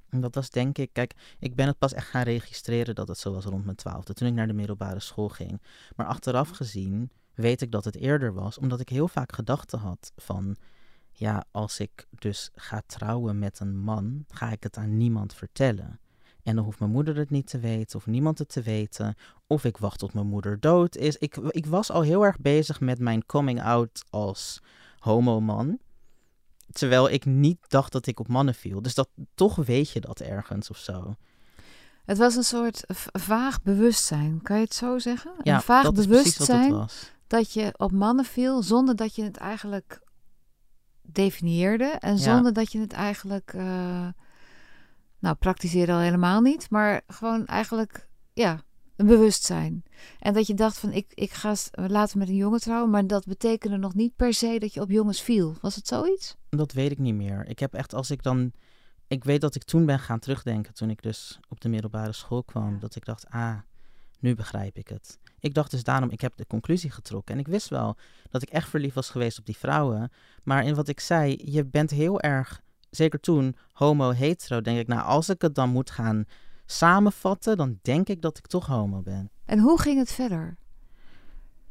Dat 0.10 0.36
was 0.36 0.50
denk 0.50 0.78
ik, 0.78 0.90
kijk, 0.94 1.14
ik 1.40 1.56
ben 1.56 1.68
het 1.68 1.78
pas 1.78 1.94
echt 1.94 2.08
gaan 2.08 2.24
registreren 2.24 2.96
dat 2.96 3.08
het 3.08 3.18
zo 3.18 3.34
was 3.34 3.46
rond 3.46 3.66
mijn 3.66 3.78
twaalfde, 3.78 4.14
toen 4.14 4.28
ik 4.28 4.34
naar 4.34 4.48
de 4.48 4.54
middelbare 4.54 5.00
school 5.00 5.30
ging. 5.30 5.62
Maar 5.96 6.06
achteraf 6.06 6.50
gezien 6.50 7.12
weet 7.34 7.62
ik 7.62 7.72
dat 7.72 7.86
het 7.86 7.96
eerder 7.96 8.34
was, 8.34 8.58
omdat 8.58 8.80
ik 8.80 8.90
heel 8.90 9.08
vaak 9.08 9.32
gedachten 9.32 9.80
had 9.80 10.12
van, 10.16 10.56
ja, 11.12 11.46
als 11.52 11.80
ik 11.80 12.08
dus 12.10 12.50
ga 12.56 12.82
trouwen 12.86 13.40
met 13.40 13.60
een 13.60 13.78
man, 13.78 14.26
ga 14.28 14.52
ik 14.52 14.64
het 14.64 14.78
aan 14.78 14.98
niemand 14.98 15.34
vertellen. 15.34 16.00
En 16.44 16.56
dan 16.56 16.64
hoeft 16.64 16.80
mijn 16.80 16.92
moeder 16.92 17.16
het 17.16 17.30
niet 17.30 17.48
te 17.48 17.60
weten, 17.60 17.98
of 17.98 18.06
niemand 18.06 18.38
het 18.38 18.50
te 18.50 18.62
weten, 18.62 19.16
of 19.48 19.64
ik 19.64 19.78
wacht 19.78 20.00
tot 20.00 20.14
mijn 20.14 20.28
moeder 20.28 20.60
dood 20.60 20.96
is. 20.96 21.18
Ik, 21.18 21.36
ik 21.36 21.66
was 21.66 21.92
al 21.92 22.02
heel 22.02 22.26
erg 22.26 22.40
bezig 22.40 22.80
met 22.80 23.00
mijn 23.00 23.26
coming 23.26 23.62
out 23.62 24.04
als 24.10 24.62
homoman. 25.00 25.80
Terwijl 26.78 27.10
ik 27.10 27.26
niet 27.26 27.58
dacht 27.68 27.92
dat 27.92 28.08
ik 28.08 28.20
op 28.20 28.28
mannen 28.28 28.54
viel. 28.54 28.82
Dus 28.82 28.96
dat, 28.96 29.10
toch 29.36 29.56
weet 29.56 29.90
je 29.90 30.00
dat 30.00 30.20
ergens 30.20 30.70
of 30.70 30.78
zo. 30.78 31.16
Het 32.06 32.18
was 32.18 32.36
een 32.36 32.44
soort 32.44 32.84
vaag 33.12 33.62
bewustzijn, 33.62 34.42
kan 34.42 34.58
je 34.58 34.64
het 34.64 34.74
zo 34.74 35.00
zeggen? 35.00 35.32
Ja, 35.44 35.56
een 35.56 35.62
vaag 35.62 35.84
dat 35.84 35.96
bewustzijn 35.96 36.72
was. 36.72 37.12
dat 37.28 37.54
je 37.54 37.74
op 37.78 37.92
mannen 37.92 38.26
viel 38.26 38.64
zonder 38.64 38.96
dat 38.96 39.16
je 39.16 39.24
het 39.24 39.38
eigenlijk 39.38 40.02
definieerde 41.02 41.86
en 41.86 42.18
zonder 42.18 42.54
dat 42.54 42.72
je 42.72 42.80
het 42.80 42.94
eigenlijk, 42.94 43.54
uh, 43.56 44.08
nou, 45.20 45.36
praktiseerde 45.36 45.92
al 45.92 46.00
helemaal 46.00 46.42
niet, 46.42 46.70
maar 46.70 47.02
gewoon 47.08 47.46
eigenlijk, 47.46 48.08
ja, 48.34 48.62
een 48.98 49.06
bewustzijn. 49.06 49.84
En 50.20 50.34
dat 50.34 50.48
je 50.48 50.54
dacht 50.54 50.78
van, 50.78 50.92
ik, 50.92 51.12
ik 51.14 51.32
ga 51.32 51.56
later 51.72 52.18
met 52.18 52.28
een 52.28 52.36
jongen 52.36 52.60
trouwen, 52.60 52.90
maar 52.90 53.08
dat 53.08 53.26
betekende 53.26 53.78
nog 53.78 53.94
niet 53.94 54.16
per 54.16 54.34
se 54.34 54.60
dat 54.60 54.74
je 54.74 54.82
op 54.82 54.90
jongens 54.90 55.22
viel. 55.22 55.56
Was 55.62 55.76
het 55.76 55.88
zoiets? 55.88 56.36
Dat 56.50 56.72
weet 56.72 56.92
ik 56.92 56.98
niet 56.98 57.16
meer. 57.16 57.46
Ik 57.48 57.60
heb 57.60 57.74
echt, 57.74 57.94
als 57.94 58.12
ik 58.12 58.24
dan, 58.24 58.52
ik 59.08 59.24
weet 59.24 59.42
dat 59.42 59.56
ik 59.56 59.64
toen 59.64 59.86
ben 59.86 60.00
gaan 60.00 60.20
terugdenken, 60.20 60.74
toen 60.74 60.90
ik 60.90 61.02
dus 61.02 61.40
op 61.50 61.62
de 61.62 61.70
middelbare 61.70 62.14
school 62.14 62.44
kwam, 62.44 62.80
dat 62.80 62.96
ik 62.96 63.06
dacht, 63.06 63.26
ah, 63.30 63.58
nu 64.20 64.36
begrijp 64.36 64.78
ik 64.78 64.88
het. 64.88 65.20
Ik 65.40 65.54
dacht 65.54 65.72
dus 65.72 65.84
daarom, 65.84 66.10
ik 66.10 66.22
heb 66.22 66.34
de 66.36 66.48
conclusie 66.48 66.92
getrokken. 66.92 67.34
En 67.34 67.40
ik 67.40 67.48
wist 67.48 67.70
wel 67.70 67.98
dat 68.30 68.42
ik 68.42 68.50
echt 68.50 68.70
verliefd 68.70 68.96
was 68.96 69.10
geweest 69.10 69.40
op 69.40 69.46
die 69.46 69.58
vrouwen. 69.58 70.12
Maar 70.44 70.66
in 70.66 70.76
wat 70.76 70.88
ik 70.88 71.00
zei, 71.00 71.42
je 71.46 71.66
bent 71.66 71.90
heel 71.90 72.22
erg, 72.22 72.62
zeker 72.90 73.20
toen, 73.20 73.56
homo-hetero, 73.72 74.62
denk 74.62 74.80
ik, 74.80 74.88
nou, 74.88 75.02
als 75.02 75.30
ik 75.30 75.42
het 75.42 75.56
dan 75.56 75.70
moet 75.70 75.92
gaan 75.92 76.26
samenvatten, 76.68 77.58
dan 77.58 77.80
denk 77.82 78.08
ik 78.08 78.22
dat 78.22 78.38
ik 78.38 78.48
toch 78.48 78.66
homo 78.66 79.02
ben. 79.02 79.32
En 79.46 79.60
hoe 79.60 79.82
ging 79.82 79.98
het 79.98 80.12
verder? 80.12 80.58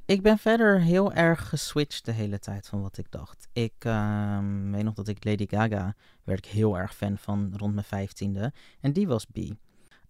Ik 0.05 0.23
ben 0.23 0.39
verder 0.39 0.81
heel 0.81 1.13
erg 1.13 1.49
geswitcht 1.49 2.05
de 2.05 2.13
hele 2.13 2.39
tijd 2.39 2.67
van 2.67 2.83
wat 2.83 2.99
ik 2.99 3.11
dacht. 3.11 3.49
Ik 3.53 3.85
uh, 3.87 4.39
weet 4.71 4.85
nog 4.85 4.95
dat 4.95 5.09
ik 5.09 5.25
Lady 5.25 5.47
Gaga 5.49 5.95
werd 6.25 6.47
ik 6.47 6.53
heel 6.53 6.79
erg 6.79 6.95
fan 6.95 7.19
van 7.19 7.53
rond 7.57 7.75
mijn 7.75 7.87
vijftiende. 7.87 8.53
En 8.81 8.93
die 8.93 9.07
was 9.07 9.27
bi. 9.27 9.57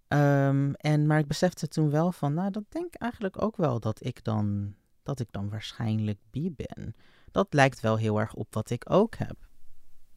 Um, 0.09 0.75
en, 0.75 1.07
maar 1.07 1.19
ik 1.19 1.27
besefte 1.27 1.69
toen 1.69 1.91
wel 1.91 2.13
van, 2.13 2.35
nou, 2.35 2.51
dat 2.51 2.65
denk 2.69 2.87
ik 2.87 2.95
eigenlijk 2.95 3.43
ook 3.43 3.57
wel 3.57 3.81
dat 3.81 4.05
ik 4.05 4.25
dan, 4.25 4.75
dat 5.03 5.21
ik 5.21 5.29
dan 5.31 5.49
waarschijnlijk 5.49 6.19
bi 6.31 6.53
ben. 6.57 6.95
Dat 7.31 7.47
lijkt 7.55 7.81
wel 7.81 7.97
heel 7.97 8.21
erg 8.21 8.35
op 8.35 8.55
wat 8.55 8.71
ik 8.71 8.91
ook 8.91 9.17
heb. 9.17 9.37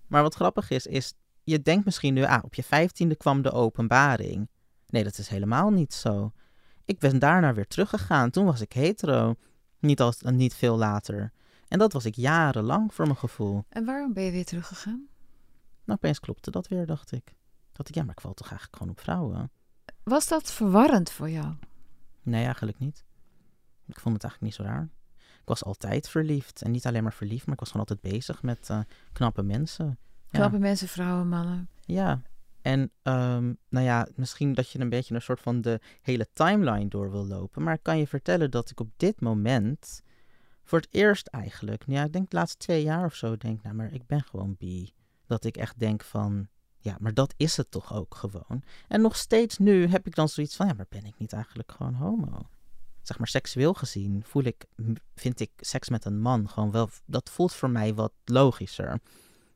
Maar 0.07 0.21
wat 0.21 0.35
grappig 0.35 0.69
is, 0.69 0.85
is 0.85 1.13
je 1.43 1.61
denkt 1.61 1.85
misschien 1.85 2.13
nu, 2.13 2.23
ah, 2.23 2.43
op 2.43 2.53
je 2.53 2.63
vijftiende 2.63 3.15
kwam 3.15 3.41
de 3.41 3.51
openbaring. 3.51 4.49
Nee, 4.89 5.03
dat 5.03 5.17
is 5.17 5.27
helemaal 5.27 5.69
niet 5.69 5.93
zo. 5.93 6.31
Ik 6.85 6.99
ben 6.99 7.19
daarna 7.19 7.53
weer 7.53 7.67
teruggegaan. 7.67 8.29
Toen 8.29 8.45
was 8.45 8.61
ik 8.61 8.73
hetero. 8.73 9.35
Niet, 9.79 10.01
als, 10.01 10.21
niet 10.21 10.53
veel 10.53 10.77
later. 10.77 11.31
En 11.67 11.79
dat 11.79 11.93
was 11.93 12.05
ik 12.05 12.15
jarenlang 12.15 12.93
voor 12.93 13.05
mijn 13.05 13.17
gevoel. 13.17 13.65
En 13.69 13.85
waarom 13.85 14.13
ben 14.13 14.23
je 14.23 14.31
weer 14.31 14.45
teruggegaan? 14.45 15.07
Nou, 15.85 15.99
opeens 16.01 16.19
klopte 16.19 16.51
dat 16.51 16.67
weer, 16.67 16.85
dacht 16.85 17.11
ik. 17.11 17.35
Dat 17.71 17.89
ik, 17.89 17.95
ja, 17.95 18.03
maar 18.03 18.13
ik 18.15 18.21
val 18.21 18.33
toch 18.33 18.49
eigenlijk 18.49 18.77
gewoon 18.77 18.93
op 18.93 18.99
vrouwen. 18.99 19.51
Was 20.03 20.27
dat 20.27 20.51
verwarrend 20.51 21.11
voor 21.11 21.29
jou? 21.29 21.55
Nee, 22.21 22.43
eigenlijk 22.43 22.79
niet. 22.79 23.05
Ik 23.85 23.99
vond 23.99 24.13
het 24.15 24.23
eigenlijk 24.23 24.41
niet 24.41 24.53
zo 24.53 24.73
raar. 24.73 24.89
Ik 25.17 25.45
was 25.45 25.63
altijd 25.63 26.09
verliefd. 26.09 26.61
En 26.61 26.71
niet 26.71 26.85
alleen 26.85 27.03
maar 27.03 27.13
verliefd, 27.13 27.45
maar 27.45 27.53
ik 27.53 27.59
was 27.59 27.71
gewoon 27.71 27.87
altijd 27.87 28.13
bezig 28.13 28.43
met 28.43 28.69
uh, 28.69 28.79
knappe 29.11 29.43
mensen. 29.43 29.99
Knappe 30.31 30.59
mensen, 30.59 30.87
vrouwen, 30.87 31.27
mannen. 31.29 31.69
Ja, 31.85 32.21
en 32.69 32.91
um, 33.03 33.57
nou 33.69 33.85
ja, 33.85 34.07
misschien 34.15 34.53
dat 34.53 34.69
je 34.69 34.79
een 34.79 34.89
beetje 34.89 35.15
een 35.15 35.21
soort 35.21 35.39
van 35.39 35.61
de 35.61 35.79
hele 36.01 36.27
timeline 36.33 36.87
door 36.87 37.11
wil 37.11 37.25
lopen. 37.25 37.63
Maar 37.63 37.73
ik 37.73 37.83
kan 37.83 37.97
je 37.97 38.07
vertellen 38.07 38.51
dat 38.51 38.69
ik 38.69 38.79
op 38.79 38.89
dit 38.97 39.21
moment 39.21 40.01
voor 40.63 40.79
het 40.79 40.87
eerst 40.91 41.27
eigenlijk, 41.27 41.87
nou 41.87 41.99
ja, 41.99 42.05
ik 42.05 42.13
denk 42.13 42.29
de 42.29 42.35
laatste 42.35 42.57
twee 42.57 42.83
jaar 42.83 43.05
of 43.05 43.15
zo, 43.15 43.37
denk, 43.37 43.63
nou, 43.63 43.75
maar 43.75 43.93
ik 43.93 44.05
ben 44.05 44.23
gewoon 44.23 44.55
bi. 44.57 44.93
Dat 45.25 45.45
ik 45.45 45.57
echt 45.57 45.79
denk 45.79 46.03
van, 46.03 46.47
ja, 46.77 46.97
maar 46.99 47.13
dat 47.13 47.33
is 47.37 47.57
het 47.57 47.71
toch 47.71 47.93
ook 47.93 48.15
gewoon. 48.15 48.63
En 48.87 49.01
nog 49.01 49.15
steeds 49.15 49.57
nu 49.57 49.87
heb 49.87 50.07
ik 50.07 50.15
dan 50.15 50.29
zoiets 50.29 50.55
van, 50.55 50.67
ja, 50.67 50.73
maar 50.73 50.85
ben 50.89 51.05
ik 51.05 51.17
niet 51.17 51.33
eigenlijk 51.33 51.71
gewoon 51.71 51.93
homo? 51.93 52.49
Zeg 53.01 53.17
maar 53.17 53.27
seksueel 53.27 53.73
gezien 53.73 54.23
voel 54.23 54.43
ik, 54.43 54.65
vind 55.15 55.39
ik 55.39 55.51
seks 55.57 55.89
met 55.89 56.05
een 56.05 56.21
man 56.21 56.49
gewoon 56.49 56.71
wel, 56.71 56.89
dat 57.05 57.29
voelt 57.29 57.53
voor 57.53 57.69
mij 57.69 57.93
wat 57.93 58.13
logischer. 58.25 58.99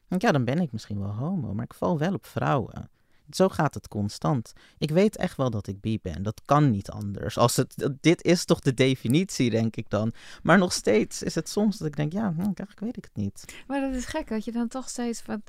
Ja, 0.08 0.32
dan 0.32 0.46
ben 0.46 0.60
ik 0.60 0.72
misschien 0.72 1.00
wel 1.00 1.14
homo, 1.14 1.54
maar 1.54 1.66
ik 1.66 1.74
val 1.74 1.98
wel 1.98 2.14
op 2.14 2.26
vrouwen. 2.26 2.90
Zo 3.32 3.50
gaat 3.50 3.74
het 3.74 3.88
constant. 3.88 4.54
Ik 4.78 4.90
weet 4.90 5.18
echt 5.18 5.38
wel 5.38 5.50
dat 5.50 5.68
ik 5.68 5.82
bi 5.82 6.00
ben. 6.02 6.24
Dat 6.24 6.42
kan 6.46 6.70
niet 6.70 6.90
anders. 6.90 7.38
Als 7.38 7.56
het, 7.56 7.90
dit 8.02 8.24
is 8.24 8.46
toch 8.46 8.60
de 8.60 8.74
definitie, 8.74 9.50
denk 9.50 9.76
ik 9.76 9.90
dan. 9.90 10.14
Maar 10.44 10.58
nog 10.58 10.74
steeds 10.74 11.24
is 11.24 11.36
het 11.36 11.50
soms 11.50 11.78
dat 11.78 11.88
ik 11.88 11.96
denk, 11.96 12.14
ja, 12.14 12.34
hm, 12.34 12.40
eigenlijk 12.40 12.80
weet 12.80 12.98
ik 12.98 13.04
het 13.04 13.16
niet. 13.16 13.64
Maar 13.68 13.82
dat 13.82 13.96
is 13.96 14.06
gek, 14.06 14.28
dat 14.28 14.46
je 14.46 14.52
dan 14.52 14.68
toch 14.68 14.90
steeds, 14.90 15.24
wat, 15.26 15.40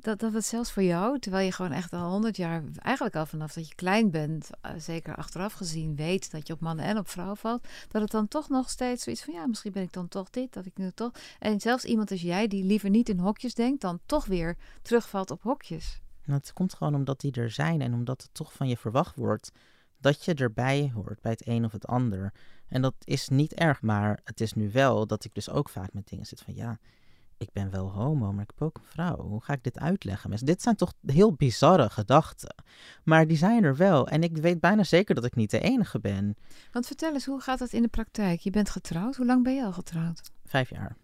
dat, 0.00 0.18
dat 0.18 0.32
het 0.32 0.44
zelfs 0.44 0.72
voor 0.72 0.82
jou, 0.82 1.18
terwijl 1.18 1.44
je 1.44 1.52
gewoon 1.52 1.72
echt 1.72 1.92
al 1.92 2.10
honderd 2.10 2.36
jaar, 2.36 2.62
eigenlijk 2.76 3.16
al 3.16 3.26
vanaf 3.26 3.52
dat 3.52 3.68
je 3.68 3.74
klein 3.74 4.10
bent, 4.10 4.50
eh, 4.60 4.70
zeker 4.78 5.16
achteraf 5.16 5.52
gezien, 5.52 5.96
weet 5.96 6.30
dat 6.30 6.46
je 6.46 6.52
op 6.52 6.60
mannen 6.60 6.84
en 6.84 6.98
op 6.98 7.08
vrouwen 7.08 7.36
valt, 7.36 7.66
dat 7.88 8.02
het 8.02 8.10
dan 8.10 8.28
toch 8.28 8.48
nog 8.48 8.70
steeds 8.70 9.02
zoiets 9.02 9.24
van, 9.24 9.34
ja, 9.34 9.46
misschien 9.46 9.72
ben 9.72 9.82
ik 9.82 9.92
dan 9.92 10.08
toch 10.08 10.30
dit, 10.30 10.52
dat 10.52 10.66
ik 10.66 10.76
nu 10.76 10.90
toch. 10.94 11.12
En 11.38 11.60
zelfs 11.60 11.84
iemand 11.84 12.10
als 12.10 12.22
jij, 12.22 12.48
die 12.48 12.64
liever 12.64 12.90
niet 12.90 13.08
in 13.08 13.18
hokjes 13.18 13.54
denkt, 13.54 13.80
dan 13.80 14.00
toch 14.06 14.26
weer 14.26 14.56
terugvalt 14.82 15.30
op 15.30 15.42
hokjes. 15.42 16.00
Nou, 16.24 16.38
het 16.38 16.52
komt 16.52 16.74
gewoon 16.74 16.94
omdat 16.94 17.20
die 17.20 17.32
er 17.32 17.50
zijn 17.50 17.80
en 17.80 17.94
omdat 17.94 18.22
het 18.22 18.34
toch 18.34 18.52
van 18.52 18.68
je 18.68 18.76
verwacht 18.76 19.16
wordt 19.16 19.50
dat 19.98 20.24
je 20.24 20.34
erbij 20.34 20.90
hoort 20.94 21.20
bij 21.20 21.32
het 21.32 21.46
een 21.46 21.64
of 21.64 21.72
het 21.72 21.86
ander. 21.86 22.32
En 22.66 22.82
dat 22.82 22.94
is 23.04 23.28
niet 23.28 23.54
erg, 23.54 23.82
maar 23.82 24.20
het 24.24 24.40
is 24.40 24.52
nu 24.52 24.70
wel 24.70 25.06
dat 25.06 25.24
ik 25.24 25.34
dus 25.34 25.50
ook 25.50 25.68
vaak 25.68 25.92
met 25.92 26.08
dingen 26.08 26.26
zit 26.26 26.40
van 26.40 26.54
ja, 26.54 26.78
ik 27.42 27.52
ben 27.52 27.70
wel 27.70 27.90
homo, 27.90 28.32
maar 28.32 28.42
ik 28.42 28.50
heb 28.50 28.62
ook 28.62 28.76
een 28.76 28.84
vrouw. 28.84 29.16
Hoe 29.16 29.42
ga 29.42 29.52
ik 29.52 29.62
dit 29.62 29.78
uitleggen? 29.78 30.28
Mensen, 30.28 30.46
dit 30.46 30.62
zijn 30.62 30.76
toch 30.76 30.92
heel 31.06 31.32
bizarre 31.32 31.90
gedachten. 31.90 32.54
Maar 33.04 33.26
die 33.26 33.36
zijn 33.36 33.64
er 33.64 33.76
wel. 33.76 34.08
En 34.08 34.22
ik 34.22 34.36
weet 34.36 34.60
bijna 34.60 34.82
zeker 34.82 35.14
dat 35.14 35.24
ik 35.24 35.34
niet 35.34 35.50
de 35.50 35.60
enige 35.60 36.00
ben. 36.00 36.36
Want 36.72 36.86
vertel 36.86 37.12
eens, 37.12 37.26
hoe 37.26 37.40
gaat 37.40 37.58
dat 37.58 37.72
in 37.72 37.82
de 37.82 37.88
praktijk? 37.88 38.40
Je 38.40 38.50
bent 38.50 38.70
getrouwd. 38.70 39.16
Hoe 39.16 39.26
lang 39.26 39.42
ben 39.44 39.54
je 39.54 39.64
al 39.64 39.72
getrouwd? 39.72 40.30
Vijf 40.44 40.70
jaar. 40.70 40.96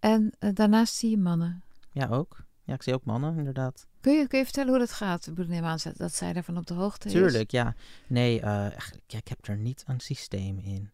En 0.00 0.32
uh, 0.40 0.50
daarnaast 0.54 0.94
zie 0.94 1.10
je 1.10 1.18
mannen? 1.18 1.62
Ja, 1.92 2.08
ook. 2.08 2.44
Ja, 2.62 2.74
ik 2.74 2.82
zie 2.82 2.94
ook 2.94 3.04
mannen, 3.04 3.36
inderdaad. 3.36 3.86
Kun 4.02 4.12
je, 4.12 4.26
kun 4.26 4.38
je 4.38 4.44
vertellen 4.44 4.70
hoe 4.70 4.78
dat 4.78 4.92
gaat? 4.92 5.26
Ik 5.26 5.48
neem 5.48 5.64
aan 5.64 5.78
dat 5.96 6.14
zij 6.14 6.32
daarvan 6.32 6.56
op 6.56 6.66
de 6.66 6.74
hoogte 6.74 7.06
is. 7.06 7.12
Tuurlijk, 7.12 7.50
ja. 7.50 7.74
Nee, 8.06 8.40
uh, 8.40 8.66
ik 9.06 9.28
heb 9.28 9.48
er 9.48 9.56
niet 9.56 9.84
een 9.86 10.00
systeem 10.00 10.58
in 10.58 10.90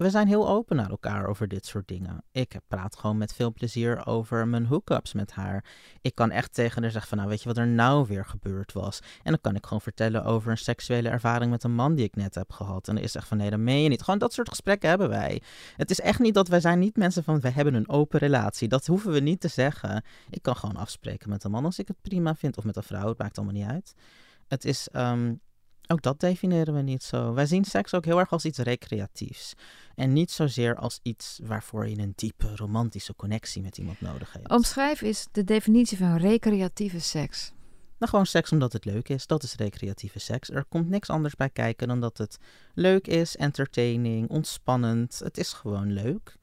we 0.00 0.10
zijn 0.10 0.26
heel 0.26 0.48
open 0.48 0.76
naar 0.76 0.90
elkaar 0.90 1.26
over 1.26 1.48
dit 1.48 1.66
soort 1.66 1.88
dingen. 1.88 2.22
Ik 2.32 2.58
praat 2.68 2.96
gewoon 2.96 3.18
met 3.18 3.34
veel 3.34 3.52
plezier 3.52 4.06
over 4.06 4.48
mijn 4.48 4.66
hookups 4.66 5.12
met 5.12 5.32
haar. 5.32 5.64
Ik 6.00 6.14
kan 6.14 6.30
echt 6.30 6.54
tegen 6.54 6.82
haar 6.82 6.90
zeggen 6.90 7.08
van, 7.08 7.18
nou 7.18 7.30
weet 7.30 7.42
je 7.42 7.48
wat 7.48 7.56
er 7.56 7.66
nou 7.66 8.06
weer 8.06 8.24
gebeurd 8.24 8.72
was? 8.72 9.00
En 9.22 9.30
dan 9.30 9.40
kan 9.40 9.54
ik 9.54 9.64
gewoon 9.64 9.80
vertellen 9.80 10.24
over 10.24 10.50
een 10.50 10.58
seksuele 10.58 11.08
ervaring 11.08 11.50
met 11.50 11.64
een 11.64 11.74
man 11.74 11.94
die 11.94 12.04
ik 12.04 12.16
net 12.16 12.34
heb 12.34 12.52
gehad. 12.52 12.88
En 12.88 12.94
dan 12.94 13.04
is 13.04 13.14
echt 13.14 13.28
van, 13.28 13.36
nee, 13.36 13.50
dat 13.50 13.58
meen 13.58 13.82
je 13.82 13.88
niet. 13.88 14.02
Gewoon 14.02 14.18
dat 14.18 14.32
soort 14.32 14.48
gesprekken 14.48 14.88
hebben 14.88 15.08
wij. 15.08 15.42
Het 15.76 15.90
is 15.90 16.00
echt 16.00 16.18
niet 16.18 16.34
dat 16.34 16.48
wij 16.48 16.60
zijn 16.60 16.78
niet 16.78 16.96
mensen 16.96 17.24
van, 17.24 17.40
we 17.40 17.50
hebben 17.50 17.74
een 17.74 17.88
open 17.88 18.18
relatie. 18.18 18.68
Dat 18.68 18.86
hoeven 18.86 19.12
we 19.12 19.20
niet 19.20 19.40
te 19.40 19.48
zeggen. 19.48 20.04
Ik 20.30 20.42
kan 20.42 20.56
gewoon 20.56 20.76
afspreken 20.76 21.30
met 21.30 21.44
een 21.44 21.50
man 21.50 21.64
als 21.64 21.78
ik 21.78 21.88
het 21.88 22.02
prima 22.02 22.34
vind. 22.34 22.56
Of 22.56 22.64
met 22.64 22.76
een 22.76 22.82
vrouw, 22.82 23.08
het 23.08 23.18
maakt 23.18 23.36
allemaal 23.38 23.54
niet 23.54 23.70
uit. 23.70 23.94
Het 24.48 24.64
is... 24.64 24.88
Um, 24.92 25.40
ook 25.90 26.02
dat 26.02 26.20
definiëren 26.20 26.74
we 26.74 26.80
niet 26.80 27.02
zo. 27.02 27.34
Wij 27.34 27.46
zien 27.46 27.64
seks 27.64 27.94
ook 27.94 28.04
heel 28.04 28.18
erg 28.18 28.30
als 28.30 28.44
iets 28.44 28.58
recreatiefs. 28.58 29.54
En 29.94 30.12
niet 30.12 30.30
zozeer 30.30 30.76
als 30.76 31.00
iets 31.02 31.40
waarvoor 31.42 31.88
je 31.88 31.98
een 31.98 32.12
diepe 32.16 32.56
romantische 32.56 33.14
connectie 33.16 33.62
met 33.62 33.78
iemand 33.78 34.00
nodig 34.00 34.32
hebt. 34.32 34.50
Omschrijf 34.50 35.02
is 35.02 35.26
de 35.32 35.44
definitie 35.44 35.98
van 35.98 36.16
recreatieve 36.16 37.00
seks. 37.00 37.52
Nou, 37.98 38.12
gewoon 38.12 38.26
seks 38.26 38.52
omdat 38.52 38.72
het 38.72 38.84
leuk 38.84 39.08
is. 39.08 39.26
Dat 39.26 39.42
is 39.42 39.54
recreatieve 39.54 40.18
seks. 40.18 40.50
Er 40.50 40.64
komt 40.64 40.88
niks 40.88 41.10
anders 41.10 41.34
bij 41.34 41.50
kijken 41.50 41.88
dan 41.88 42.00
dat 42.00 42.18
het 42.18 42.38
leuk 42.74 43.06
is, 43.06 43.36
entertaining, 43.36 44.28
ontspannend. 44.28 45.18
Het 45.24 45.38
is 45.38 45.52
gewoon 45.52 45.92
leuk. 45.92 46.38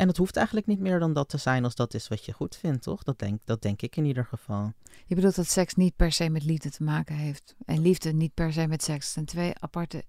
En 0.00 0.08
het 0.08 0.16
hoeft 0.16 0.36
eigenlijk 0.36 0.66
niet 0.66 0.80
meer 0.80 0.98
dan 0.98 1.12
dat 1.12 1.28
te 1.28 1.38
zijn 1.38 1.64
als 1.64 1.74
dat 1.74 1.94
is 1.94 2.08
wat 2.08 2.24
je 2.24 2.32
goed 2.32 2.56
vindt, 2.56 2.82
toch? 2.82 3.02
Dat 3.02 3.18
denk, 3.18 3.40
dat 3.44 3.62
denk 3.62 3.82
ik 3.82 3.96
in 3.96 4.04
ieder 4.04 4.24
geval. 4.24 4.72
Je 5.06 5.14
bedoelt 5.14 5.34
dat 5.34 5.46
seks 5.46 5.74
niet 5.74 5.96
per 5.96 6.12
se 6.12 6.28
met 6.28 6.44
liefde 6.44 6.70
te 6.70 6.82
maken 6.82 7.14
heeft. 7.14 7.56
En 7.64 7.80
liefde 7.80 8.12
niet 8.12 8.34
per 8.34 8.52
se 8.52 8.66
met 8.66 8.82
seks. 8.82 9.04
Het 9.04 9.12
zijn 9.12 9.24
twee 9.24 9.52
aparte. 9.58 10.04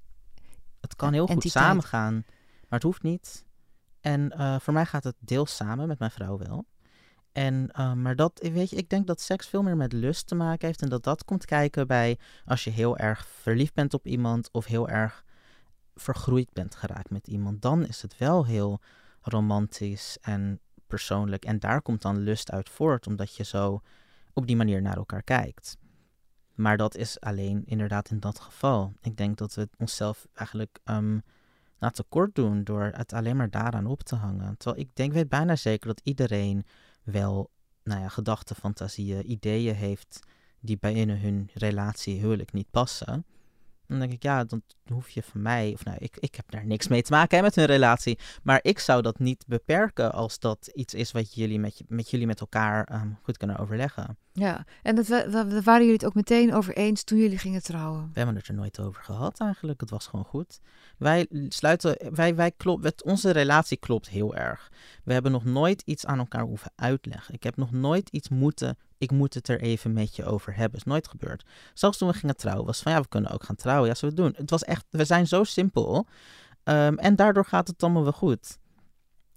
Het 0.82 0.96
kan 0.96 1.14
heel 1.14 1.28
goed 1.28 1.44
samengaan, 1.44 2.14
maar 2.14 2.80
het 2.80 2.84
hoeft 2.84 3.04
niet. 3.04 3.46
En 4.02 4.34
uh, 4.38 4.60
voor 4.60 4.74
mij 4.74 4.86
gaat 4.86 5.04
het 5.04 5.16
deels 5.20 5.56
samen 5.56 5.88
met 5.88 6.00
mijn 6.00 6.12
vrouw 6.12 6.38
wel. 6.38 6.66
En, 7.32 7.70
uh, 7.80 7.94
maar 7.94 8.16
dat, 8.16 8.50
weet 8.54 8.70
je, 8.70 8.76
ik 8.76 8.90
denk 8.90 9.08
dat 9.08 9.22
seks 9.22 9.48
veel 9.48 9.64
meer 9.64 9.78
met 9.78 9.94
lust 9.94 10.28
te 10.28 10.36
maken 10.36 10.68
heeft. 10.68 10.82
En 10.82 10.90
dat 10.90 11.04
dat 11.04 11.26
komt 11.26 11.46
kijken 11.46 11.88
bij 11.88 12.20
als 12.46 12.64
je 12.64 12.70
heel 12.70 12.98
erg 12.98 13.28
verliefd 13.28 13.74
bent 13.74 13.94
op 13.94 14.08
iemand 14.08 14.50
of 14.52 14.66
heel 14.66 14.90
erg 14.90 15.24
vergroeid 15.96 16.54
bent 16.54 16.76
geraakt 16.76 17.10
met 17.10 17.28
iemand. 17.28 17.62
Dan 17.62 17.86
is 17.86 18.02
het 18.02 18.18
wel 18.18 18.46
heel 18.46 18.80
romantisch 19.22 20.18
en 20.22 20.60
persoonlijk. 20.88 21.46
En 21.46 21.60
daar 21.60 21.82
komt 21.82 22.02
dan 22.02 22.18
lust 22.18 22.52
uit 22.52 22.70
voort, 22.70 23.08
omdat 23.08 23.36
je 23.36 23.44
zo 23.44 23.82
op 24.34 24.48
die 24.48 24.56
manier 24.56 24.82
naar 24.82 24.98
elkaar 24.98 25.24
kijkt. 25.24 25.78
Maar 26.54 26.78
dat 26.78 26.96
is 26.96 27.20
alleen 27.20 27.64
inderdaad 27.66 28.10
in 28.10 28.20
dat 28.20 28.40
geval. 28.40 28.94
Ik 29.02 29.18
denk 29.18 29.38
dat 29.38 29.54
we 29.54 29.70
onszelf 29.78 30.28
eigenlijk 30.34 30.80
um, 30.86 31.22
nou, 31.80 31.94
tekort 31.94 32.36
doen 32.36 32.64
door 32.64 32.92
het 32.96 33.14
alleen 33.14 33.36
maar 33.36 33.50
daaraan 33.50 33.86
op 33.86 34.04
te 34.04 34.16
hangen. 34.16 34.58
Terwijl 34.58 34.82
ik 34.82 34.96
denk, 34.96 35.14
weet 35.14 35.30
bijna 35.30 35.56
zeker 35.56 35.88
dat 35.88 36.02
iedereen 36.04 36.66
wel 37.04 37.52
nou 37.84 38.02
ja, 38.02 38.08
gedachten, 38.08 38.56
fantasieën, 38.56 39.32
ideeën 39.32 39.76
heeft 39.76 40.20
die 40.60 40.78
binnen 40.78 41.20
hun 41.20 41.50
relatie 41.54 42.20
huwelijk 42.20 42.54
niet 42.54 42.72
passen. 42.72 43.26
Dan 43.92 44.00
denk 44.00 44.12
ik, 44.12 44.24
ja, 44.24 44.44
dan 44.44 44.62
hoef 44.92 45.10
je 45.10 45.24
van 45.24 45.42
mij, 45.42 45.72
of 45.74 45.86
nou, 45.86 45.98
ik, 46.00 46.18
ik 46.20 46.36
heb 46.36 46.52
daar 46.52 46.66
niks 46.66 46.88
mee 46.88 47.02
te 47.02 47.12
maken 47.12 47.38
hè, 47.38 47.44
met 47.44 47.56
hun 47.56 47.66
relatie. 47.66 48.20
Maar 48.44 48.60
ik 48.62 48.80
zou 48.80 49.02
dat 49.02 49.20
niet 49.20 49.44
beperken 49.48 50.14
als 50.14 50.40
dat 50.40 50.70
iets 50.74 50.94
is 50.94 51.12
wat 51.12 51.34
jullie 51.34 51.60
met, 51.60 51.82
met 51.88 52.10
jullie 52.10 52.28
met 52.28 52.40
elkaar 52.40 52.84
ehm, 52.84 53.10
goed 53.24 53.38
kunnen 53.38 53.58
overleggen. 53.58 54.18
Ja, 54.34 54.66
en 54.84 54.96
dat, 54.96 55.08
dat, 55.08 55.64
waren 55.64 55.82
jullie 55.82 55.94
het 55.94 56.06
ook 56.06 56.14
meteen 56.14 56.54
over 56.54 56.76
eens 56.76 57.04
toen 57.04 57.18
jullie 57.18 57.38
gingen 57.38 57.64
trouwen? 57.64 58.10
We 58.14 58.18
hebben 58.18 58.36
het 58.36 58.48
er 58.48 58.54
nooit 58.54 58.80
over 58.80 59.04
gehad 59.04 59.40
eigenlijk. 59.40 59.82
Het 59.82 59.90
was 59.90 60.08
gewoon 60.08 60.26
goed. 60.26 60.60
Wij 60.98 61.28
sluiten, 61.50 62.16
wij, 62.16 62.36
wij 62.36 62.52
klopt, 62.52 63.04
onze 63.04 63.32
relatie 63.32 63.78
klopt 63.78 64.10
heel 64.10 64.36
erg. 64.36 64.72
We 65.04 65.14
hebben 65.14 65.32
nog 65.32 65.46
nooit 65.46 65.82
iets 65.86 66.06
aan 66.06 66.20
elkaar 66.20 66.44
hoeven 66.44 66.72
uitleggen. 66.76 67.34
Ik 67.34 67.44
heb 67.44 67.56
nog 67.56 67.72
nooit 67.72 68.10
iets 68.10 68.30
moeten 68.30 68.78
ik 69.02 69.12
moet 69.12 69.34
het 69.34 69.48
er 69.48 69.62
even 69.62 69.94
met 69.94 70.16
je 70.16 70.26
over 70.26 70.56
hebben. 70.56 70.80
Is 70.80 70.86
nooit 70.86 71.08
gebeurd. 71.08 71.46
Zelfs 71.74 71.98
toen 71.98 72.08
we 72.08 72.14
gingen 72.14 72.36
trouwen, 72.36 72.66
was 72.66 72.82
van 72.82 72.92
ja, 72.92 73.02
we 73.02 73.08
kunnen 73.08 73.32
ook 73.32 73.44
gaan 73.44 73.56
trouwen. 73.56 73.88
Ja, 73.88 73.96
zullen 73.96 74.16
we 74.16 74.22
doen. 74.22 74.34
Het 74.38 74.50
was 74.50 74.64
echt, 74.64 74.86
we 74.90 75.06
zijn 75.06 75.28
zo 75.28 75.44
simpel. 75.44 76.08
Um, 76.64 76.98
en 76.98 77.16
daardoor 77.16 77.46
gaat 77.46 77.68
het 77.68 77.84
allemaal 77.84 78.04
wel 78.04 78.12
goed. 78.12 78.58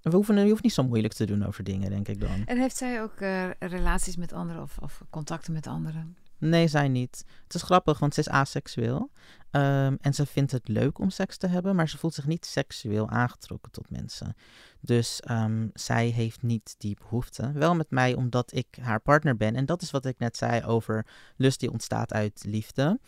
We 0.02 0.11
hoeven, 0.11 0.37
je 0.37 0.50
hoeft 0.50 0.62
niet 0.62 0.73
zo 0.73 0.83
moeilijk 0.83 1.14
te 1.14 1.26
doen 1.26 1.47
over 1.47 1.64
dingen, 1.64 1.90
denk 1.90 2.09
ik 2.09 2.21
dan. 2.21 2.42
En 2.47 2.59
heeft 2.59 2.76
zij 2.76 3.02
ook 3.02 3.21
uh, 3.21 3.50
relaties 3.59 4.16
met 4.16 4.33
anderen 4.33 4.62
of, 4.62 4.78
of 4.78 5.02
contacten 5.11 5.52
met 5.52 5.66
anderen? 5.66 6.16
Nee, 6.38 6.69
zij 6.69 6.88
niet. 6.88 7.25
Het 7.45 7.55
is 7.55 7.62
grappig, 7.62 7.99
want 7.99 8.14
ze 8.14 8.21
is 8.21 8.29
aseksueel. 8.29 9.11
Um, 9.50 9.99
en 10.00 10.14
ze 10.14 10.26
vindt 10.26 10.53
het 10.53 10.69
leuk 10.69 10.99
om 10.99 11.11
seks 11.11 11.37
te 11.37 11.47
hebben, 11.47 11.76
maar 11.76 11.88
ze 11.88 11.99
voelt 11.99 12.14
zich 12.14 12.26
niet 12.26 12.47
seksueel 12.47 13.09
aangetrokken 13.09 13.73
tot 13.73 13.91
mensen. 13.91 14.35
Dus 14.81 15.23
um, 15.31 15.71
zij 15.75 16.07
heeft 16.09 16.43
niet 16.43 16.75
die 16.79 16.97
behoefte. 17.00 17.53
Wel 17.53 17.75
met 17.75 17.91
mij, 17.91 18.14
omdat 18.14 18.55
ik 18.55 18.67
haar 18.81 19.00
partner 19.00 19.37
ben. 19.37 19.55
En 19.55 19.67
dat 19.67 19.83
is 19.83 19.91
wat 19.91 20.05
ik 20.05 20.19
net 20.19 20.37
zei 20.37 20.64
over 20.64 21.07
lust 21.37 21.61
die 21.61 21.71
ontstaat 21.71 22.12
uit 22.12 22.45
liefde. 22.47 23.00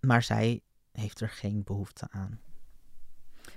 Maar 0.00 0.22
zij 0.22 0.60
heeft 0.92 1.20
er 1.20 1.28
geen 1.28 1.62
behoefte 1.64 2.06
aan. 2.10 2.40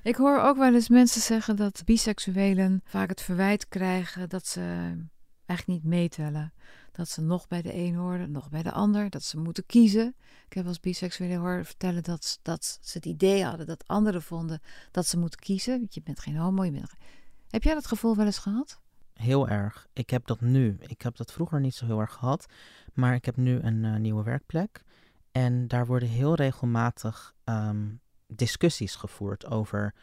Ik 0.03 0.15
hoor 0.15 0.39
ook 0.39 0.57
wel 0.57 0.73
eens 0.73 0.89
mensen 0.89 1.21
zeggen 1.21 1.55
dat 1.55 1.81
biseksuelen 1.85 2.81
vaak 2.85 3.09
het 3.09 3.21
verwijt 3.21 3.67
krijgen 3.67 4.29
dat 4.29 4.47
ze 4.47 4.61
eigenlijk 5.45 5.67
niet 5.67 5.83
meetellen. 5.83 6.53
Dat 6.93 7.09
ze 7.09 7.21
nog 7.21 7.47
bij 7.47 7.61
de 7.61 7.73
een 7.73 7.95
horen, 7.95 8.31
nog 8.31 8.49
bij 8.49 8.63
de 8.63 8.71
ander. 8.71 9.09
Dat 9.09 9.23
ze 9.23 9.37
moeten 9.37 9.65
kiezen. 9.65 10.15
Ik 10.47 10.53
heb 10.53 10.67
als 10.67 10.79
biseksuele 10.79 11.35
horen 11.35 11.65
vertellen 11.65 12.03
dat, 12.03 12.39
dat 12.41 12.79
ze 12.81 12.97
het 12.97 13.05
idee 13.05 13.43
hadden 13.43 13.65
dat 13.65 13.87
anderen 13.87 14.21
vonden 14.21 14.61
dat 14.91 15.05
ze 15.05 15.17
moeten 15.17 15.39
kiezen. 15.39 15.87
Je 15.89 16.01
bent 16.03 16.19
geen 16.19 16.37
homo, 16.37 16.63
je 16.63 16.71
bent... 16.71 16.93
Heb 17.49 17.63
jij 17.63 17.73
dat 17.73 17.87
gevoel 17.87 18.15
wel 18.15 18.25
eens 18.25 18.37
gehad? 18.37 18.79
Heel 19.13 19.47
erg. 19.47 19.87
Ik 19.93 20.09
heb 20.09 20.27
dat 20.27 20.41
nu. 20.41 20.77
Ik 20.79 21.01
heb 21.01 21.15
dat 21.15 21.31
vroeger 21.31 21.59
niet 21.59 21.75
zo 21.75 21.85
heel 21.85 21.99
erg 21.99 22.13
gehad. 22.13 22.45
Maar 22.93 23.15
ik 23.15 23.25
heb 23.25 23.37
nu 23.37 23.59
een 23.59 23.83
uh, 23.83 23.95
nieuwe 23.95 24.23
werkplek. 24.23 24.83
En 25.31 25.67
daar 25.67 25.85
worden 25.85 26.09
heel 26.09 26.35
regelmatig 26.35 27.33
um, 27.45 28.01
discussies 28.27 28.95
gevoerd 28.95 29.45
over 29.45 29.93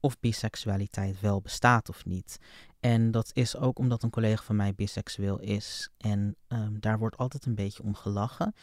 of 0.00 0.20
biseksualiteit 0.20 1.20
wel 1.20 1.40
bestaat 1.40 1.88
of 1.88 2.04
niet. 2.04 2.38
En 2.80 3.10
dat 3.10 3.30
is 3.32 3.56
ook 3.56 3.78
omdat 3.78 4.02
een 4.02 4.10
collega 4.10 4.42
van 4.42 4.56
mij 4.56 4.74
biseksueel 4.74 5.38
is. 5.38 5.90
En 5.98 6.36
um, 6.48 6.76
daar 6.80 6.98
wordt 6.98 7.16
altijd 7.16 7.46
een 7.46 7.54
beetje 7.54 7.82
om 7.82 7.94
gelachen. 7.94 8.54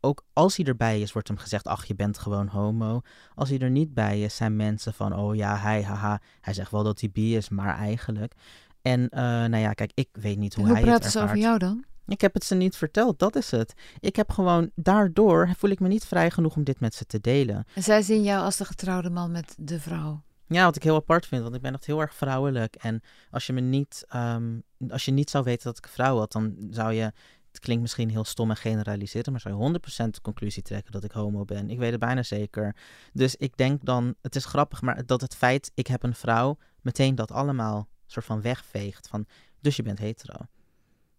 Ook 0.00 0.24
als 0.32 0.56
hij 0.56 0.66
erbij 0.66 1.00
is, 1.00 1.12
wordt 1.12 1.28
hem 1.28 1.36
gezegd: 1.36 1.66
Ach, 1.66 1.84
je 1.84 1.94
bent 1.94 2.18
gewoon 2.18 2.46
homo. 2.46 3.00
Als 3.34 3.48
hij 3.48 3.58
er 3.58 3.70
niet 3.70 3.94
bij 3.94 4.20
is, 4.20 4.36
zijn 4.36 4.56
mensen 4.56 4.94
van: 4.94 5.14
Oh 5.14 5.34
ja, 5.34 5.56
hij, 5.56 5.82
haha. 5.82 6.20
Hij 6.40 6.54
zegt 6.54 6.70
wel 6.70 6.82
dat 6.82 7.00
hij 7.00 7.10
bi 7.10 7.36
is, 7.36 7.48
maar 7.48 7.78
eigenlijk. 7.78 8.34
En 8.82 9.00
uh, 9.00 9.20
nou 9.20 9.56
ja, 9.56 9.72
kijk, 9.72 9.90
ik 9.94 10.08
weet 10.12 10.38
niet 10.38 10.54
hoe, 10.54 10.64
hoe 10.64 10.72
hij 10.72 10.82
het 10.82 10.92
ervaart. 10.92 11.12
Hoe 11.12 11.22
praten 11.22 11.36
ze 11.36 11.38
over 11.38 11.48
jou 11.48 11.58
dan? 11.58 11.84
Ik 12.06 12.20
heb 12.20 12.34
het 12.34 12.44
ze 12.44 12.54
niet 12.54 12.76
verteld, 12.76 13.18
dat 13.18 13.36
is 13.36 13.50
het. 13.50 13.74
Ik 14.00 14.16
heb 14.16 14.30
gewoon, 14.30 14.70
daardoor 14.74 15.50
voel 15.58 15.70
ik 15.70 15.80
me 15.80 15.88
niet 15.88 16.04
vrij 16.04 16.30
genoeg 16.30 16.56
om 16.56 16.64
dit 16.64 16.80
met 16.80 16.94
ze 16.94 17.04
te 17.04 17.20
delen. 17.20 17.64
En 17.74 17.82
zij 17.82 18.02
zien 18.02 18.22
jou 18.22 18.44
als 18.44 18.56
de 18.56 18.64
getrouwde 18.64 19.10
man 19.10 19.30
met 19.30 19.54
de 19.58 19.80
vrouw? 19.80 20.22
Ja, 20.46 20.64
wat 20.64 20.76
ik 20.76 20.82
heel 20.82 20.94
apart 20.94 21.26
vind, 21.26 21.42
want 21.42 21.54
ik 21.54 21.62
ben 21.62 21.74
echt 21.74 21.86
heel 21.86 22.00
erg 22.00 22.14
vrouwelijk. 22.14 22.74
En 22.74 23.02
als 23.30 23.46
je 23.46 23.52
me 23.52 23.60
niet, 23.60 24.04
um, 24.14 24.62
als 24.88 25.04
je 25.04 25.12
niet 25.12 25.30
zou 25.30 25.44
weten 25.44 25.64
dat 25.64 25.78
ik 25.78 25.84
een 25.84 25.90
vrouw 25.90 26.18
had, 26.18 26.32
dan 26.32 26.56
zou 26.70 26.92
je 26.92 27.12
het 27.52 27.60
klinkt 27.60 27.82
misschien 27.82 28.10
heel 28.10 28.24
stom 28.24 28.50
en 28.50 28.56
generaliseren, 28.56 29.32
maar 29.32 29.40
zou 29.40 29.54
je 29.54 29.78
100% 30.06 30.14
de 30.14 30.20
conclusie 30.20 30.62
trekken 30.62 30.92
dat 30.92 31.04
ik 31.04 31.10
homo 31.10 31.44
ben. 31.44 31.70
Ik 31.70 31.78
weet 31.78 31.90
het 31.90 32.00
bijna 32.00 32.22
zeker. 32.22 32.76
Dus 33.12 33.36
ik 33.36 33.56
denk 33.56 33.84
dan, 33.84 34.14
het 34.20 34.36
is 34.36 34.44
grappig, 34.44 34.82
maar 34.82 35.06
dat 35.06 35.20
het 35.20 35.34
feit, 35.34 35.70
ik 35.74 35.86
heb 35.86 36.02
een 36.02 36.14
vrouw, 36.14 36.58
meteen 36.80 37.14
dat 37.14 37.30
allemaal 37.30 37.88
soort 38.06 38.24
van 38.24 38.40
wegveegt. 38.40 39.08
Van, 39.08 39.26
dus 39.60 39.76
je 39.76 39.82
bent 39.82 39.98
hetero. 39.98 40.36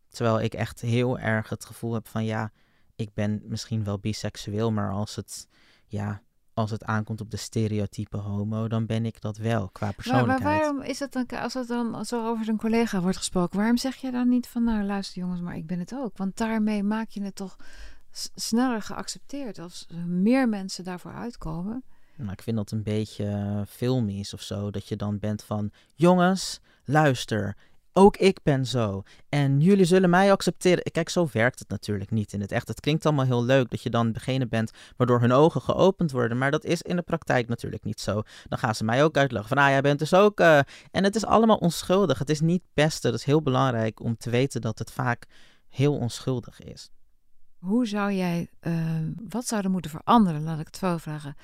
Terwijl 0.07 0.41
ik 0.41 0.53
echt 0.53 0.81
heel 0.81 1.19
erg 1.19 1.49
het 1.49 1.65
gevoel 1.65 1.93
heb 1.93 2.07
van, 2.07 2.25
ja, 2.25 2.51
ik 2.95 3.13
ben 3.13 3.41
misschien 3.45 3.83
wel 3.83 3.99
biseksueel, 3.99 4.71
maar 4.71 4.91
als 4.91 5.15
het, 5.15 5.47
ja, 5.85 6.21
als 6.53 6.71
het 6.71 6.83
aankomt 6.83 7.21
op 7.21 7.31
de 7.31 7.37
stereotype 7.37 8.17
homo, 8.17 8.67
dan 8.67 8.85
ben 8.85 9.05
ik 9.05 9.21
dat 9.21 9.37
wel 9.37 9.69
qua 9.69 9.91
persoonlijkheid. 9.91 10.43
Maar, 10.43 10.51
maar 10.51 10.59
waarom 10.59 10.81
is 10.81 10.99
het 10.99 11.11
dan, 11.11 11.25
als 11.27 11.53
het 11.53 11.67
dan 11.67 12.05
zo 12.05 12.27
over 12.27 12.49
een 12.49 12.57
collega 12.57 13.01
wordt 13.01 13.17
gesproken, 13.17 13.57
waarom 13.57 13.77
zeg 13.77 13.95
je 13.95 14.11
dan 14.11 14.29
niet 14.29 14.47
van, 14.47 14.63
nou 14.63 14.83
luister 14.83 15.21
jongens, 15.21 15.41
maar 15.41 15.55
ik 15.55 15.67
ben 15.67 15.79
het 15.79 15.93
ook? 15.93 16.17
Want 16.17 16.37
daarmee 16.37 16.83
maak 16.83 17.09
je 17.09 17.23
het 17.23 17.35
toch 17.35 17.55
sneller 18.35 18.81
geaccepteerd 18.81 19.59
als 19.59 19.87
meer 20.05 20.49
mensen 20.49 20.83
daarvoor 20.83 21.13
uitkomen. 21.13 21.83
Maar 22.15 22.33
ik 22.33 22.41
vind 22.41 22.57
dat 22.57 22.71
een 22.71 22.83
beetje 22.83 23.25
uh, 23.25 23.61
filmisch 23.67 24.33
of 24.33 24.41
zo, 24.41 24.71
dat 24.71 24.87
je 24.87 24.95
dan 24.95 25.19
bent 25.19 25.43
van, 25.43 25.71
jongens, 25.93 26.59
luister, 26.85 27.55
ook 27.93 28.17
ik 28.17 28.39
ben 28.43 28.65
zo. 28.65 29.03
En 29.29 29.59
jullie 29.59 29.85
zullen 29.85 30.09
mij 30.09 30.31
accepteren. 30.31 30.91
Kijk, 30.91 31.09
zo 31.09 31.27
werkt 31.31 31.59
het 31.59 31.69
natuurlijk 31.69 32.11
niet 32.11 32.33
in 32.33 32.41
het 32.41 32.51
echt. 32.51 32.67
Het 32.67 32.79
klinkt 32.79 33.05
allemaal 33.05 33.25
heel 33.25 33.43
leuk 33.43 33.69
dat 33.69 33.81
je 33.81 33.89
dan 33.89 34.11
degene 34.11 34.47
bent 34.47 34.71
waardoor 34.97 35.19
hun 35.19 35.31
ogen 35.31 35.61
geopend 35.61 36.11
worden. 36.11 36.37
Maar 36.37 36.51
dat 36.51 36.65
is 36.65 36.81
in 36.81 36.95
de 36.95 37.01
praktijk 37.01 37.47
natuurlijk 37.47 37.83
niet 37.83 37.99
zo. 37.99 38.21
Dan 38.47 38.59
gaan 38.59 38.75
ze 38.75 38.83
mij 38.83 39.03
ook 39.03 39.17
uitleggen 39.17 39.49
van, 39.55 39.63
ah, 39.63 39.69
jij 39.69 39.81
bent 39.81 39.99
dus 39.99 40.13
ook... 40.13 40.39
Uh... 40.39 40.59
En 40.91 41.03
het 41.03 41.15
is 41.15 41.25
allemaal 41.25 41.57
onschuldig. 41.57 42.19
Het 42.19 42.29
is 42.29 42.41
niet 42.41 42.63
pesten. 42.73 43.11
Het 43.11 43.19
is 43.19 43.25
heel 43.25 43.41
belangrijk 43.41 43.99
om 43.99 44.17
te 44.17 44.29
weten 44.29 44.61
dat 44.61 44.79
het 44.79 44.91
vaak 44.91 45.25
heel 45.69 45.97
onschuldig 45.97 46.59
is. 46.59 46.89
Hoe 47.57 47.87
zou 47.87 48.11
jij... 48.11 48.49
Uh, 48.61 48.99
wat 49.29 49.47
zou 49.47 49.63
er 49.63 49.69
moeten 49.69 49.91
veranderen, 49.91 50.43
laat 50.43 50.59
ik 50.59 50.65
het 50.65 50.77
zo 50.77 50.97
vragen... 50.97 51.35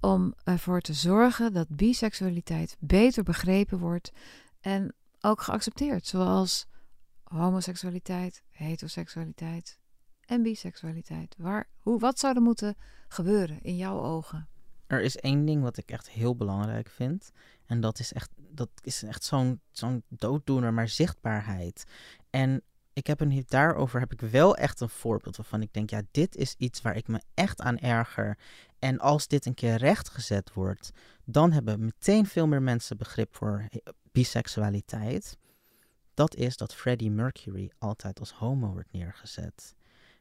om 0.00 0.34
ervoor 0.44 0.80
te 0.80 0.92
zorgen 0.92 1.52
dat 1.52 1.68
biseksualiteit 1.68 2.76
beter 2.78 3.22
begrepen 3.22 3.78
wordt... 3.78 4.12
en 4.60 4.94
ook 5.20 5.42
geaccepteerd, 5.42 6.06
zoals 6.06 6.66
homoseksualiteit, 7.22 8.42
heteroseksualiteit 8.50 9.78
en 10.20 10.42
biseksualiteit. 10.42 11.34
Waar, 11.38 11.68
hoe, 11.78 11.98
wat 11.98 12.18
zou 12.18 12.34
er 12.34 12.42
moeten 12.42 12.76
gebeuren 13.08 13.62
in 13.62 13.76
jouw 13.76 14.02
ogen? 14.02 14.48
Er 14.86 15.00
is 15.00 15.16
één 15.16 15.44
ding 15.44 15.62
wat 15.62 15.76
ik 15.76 15.90
echt 15.90 16.10
heel 16.10 16.36
belangrijk 16.36 16.90
vind. 16.90 17.30
En 17.66 17.80
dat 17.80 17.98
is 17.98 18.12
echt, 18.12 18.30
dat 18.36 18.70
is 18.82 19.02
echt 19.02 19.24
zo'n 19.24 19.60
zo'n 19.70 20.02
dooddoener, 20.08 20.74
maar 20.74 20.88
zichtbaarheid. 20.88 21.84
En 22.30 22.62
ik 22.92 23.06
heb 23.06 23.20
een, 23.20 23.44
daarover 23.46 24.00
heb 24.00 24.12
ik 24.12 24.20
wel 24.20 24.56
echt 24.56 24.80
een 24.80 24.88
voorbeeld 24.88 25.36
waarvan 25.36 25.62
ik 25.62 25.72
denk, 25.72 25.90
ja, 25.90 26.02
dit 26.10 26.36
is 26.36 26.54
iets 26.58 26.82
waar 26.82 26.96
ik 26.96 27.08
me 27.08 27.20
echt 27.34 27.60
aan 27.60 27.78
erger. 27.78 28.38
En 28.78 28.98
als 28.98 29.26
dit 29.26 29.46
een 29.46 29.54
keer 29.54 29.76
rechtgezet 29.76 30.52
wordt, 30.52 30.90
dan 31.24 31.52
hebben 31.52 31.84
meteen 31.84 32.26
veel 32.26 32.46
meer 32.46 32.62
mensen 32.62 32.96
begrip 32.96 33.36
voor 33.36 33.68
biseksualiteit, 34.18 35.38
dat 36.14 36.34
is 36.34 36.56
dat 36.56 36.74
Freddie 36.74 37.10
Mercury 37.10 37.70
altijd 37.78 38.20
als 38.20 38.32
homo 38.32 38.72
wordt 38.72 38.92
neergezet. 38.92 39.74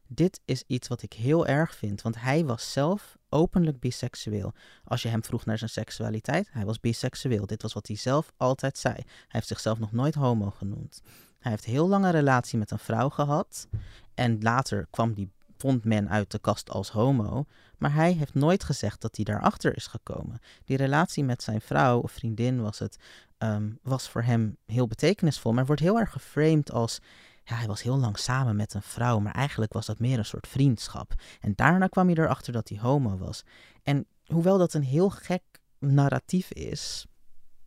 Dit 0.07 0.39
is 0.45 0.63
iets 0.67 0.87
wat 0.87 1.01
ik 1.01 1.13
heel 1.13 1.47
erg 1.47 1.75
vind, 1.75 2.01
want 2.01 2.21
hij 2.21 2.45
was 2.45 2.71
zelf 2.71 3.17
openlijk 3.29 3.79
biseksueel. 3.79 4.53
Als 4.83 5.01
je 5.01 5.09
hem 5.09 5.23
vroeg 5.23 5.45
naar 5.45 5.57
zijn 5.57 5.69
seksualiteit, 5.69 6.47
hij 6.51 6.65
was 6.65 6.79
biseksueel. 6.79 7.45
Dit 7.45 7.61
was 7.61 7.73
wat 7.73 7.87
hij 7.87 7.95
zelf 7.95 8.33
altijd 8.37 8.77
zei. 8.77 8.93
Hij 8.95 9.05
heeft 9.27 9.47
zichzelf 9.47 9.79
nog 9.79 9.91
nooit 9.91 10.15
homo 10.15 10.49
genoemd. 10.49 11.01
Hij 11.39 11.51
heeft 11.51 11.65
heel 11.65 11.87
lange 11.87 12.09
relatie 12.09 12.57
met 12.57 12.71
een 12.71 12.79
vrouw 12.79 13.09
gehad. 13.09 13.67
En 14.13 14.41
later 14.41 14.87
kwam 14.89 15.13
die, 15.13 15.31
vond 15.57 15.83
men 15.83 16.09
uit 16.09 16.31
de 16.31 16.39
kast 16.39 16.69
als 16.69 16.89
homo. 16.89 17.45
Maar 17.77 17.93
hij 17.93 18.11
heeft 18.11 18.33
nooit 18.33 18.63
gezegd 18.63 19.01
dat 19.01 19.15
hij 19.15 19.25
daarachter 19.25 19.75
is 19.75 19.87
gekomen. 19.87 20.39
Die 20.65 20.77
relatie 20.77 21.23
met 21.23 21.43
zijn 21.43 21.61
vrouw 21.61 21.99
of 21.99 22.11
vriendin 22.11 22.61
was 22.61 22.79
het, 22.79 22.97
Ehm, 23.37 23.69
was 23.83 24.09
voor 24.09 24.21
hem 24.21 24.57
heel 24.65 24.87
betekenisvol, 24.87 25.53
maar 25.53 25.65
wordt 25.65 25.81
heel 25.81 25.99
erg 25.99 26.11
geframed 26.11 26.71
als 26.71 26.99
ja, 27.43 27.55
hij 27.55 27.67
was 27.67 27.81
heel 27.81 27.97
lang 27.97 28.17
samen 28.17 28.55
met 28.55 28.73
een 28.73 28.81
vrouw, 28.81 29.19
maar 29.19 29.33
eigenlijk 29.33 29.73
was 29.73 29.85
dat 29.85 29.99
meer 29.99 30.17
een 30.17 30.25
soort 30.25 30.47
vriendschap. 30.47 31.13
En 31.39 31.53
daarna 31.55 31.87
kwam 31.87 32.07
hij 32.07 32.15
erachter 32.15 32.53
dat 32.53 32.69
hij 32.69 32.77
homo 32.77 33.17
was. 33.17 33.43
En 33.83 34.05
hoewel 34.25 34.57
dat 34.57 34.73
een 34.73 34.83
heel 34.83 35.09
gek 35.09 35.41
narratief 35.79 36.51
is, 36.51 37.05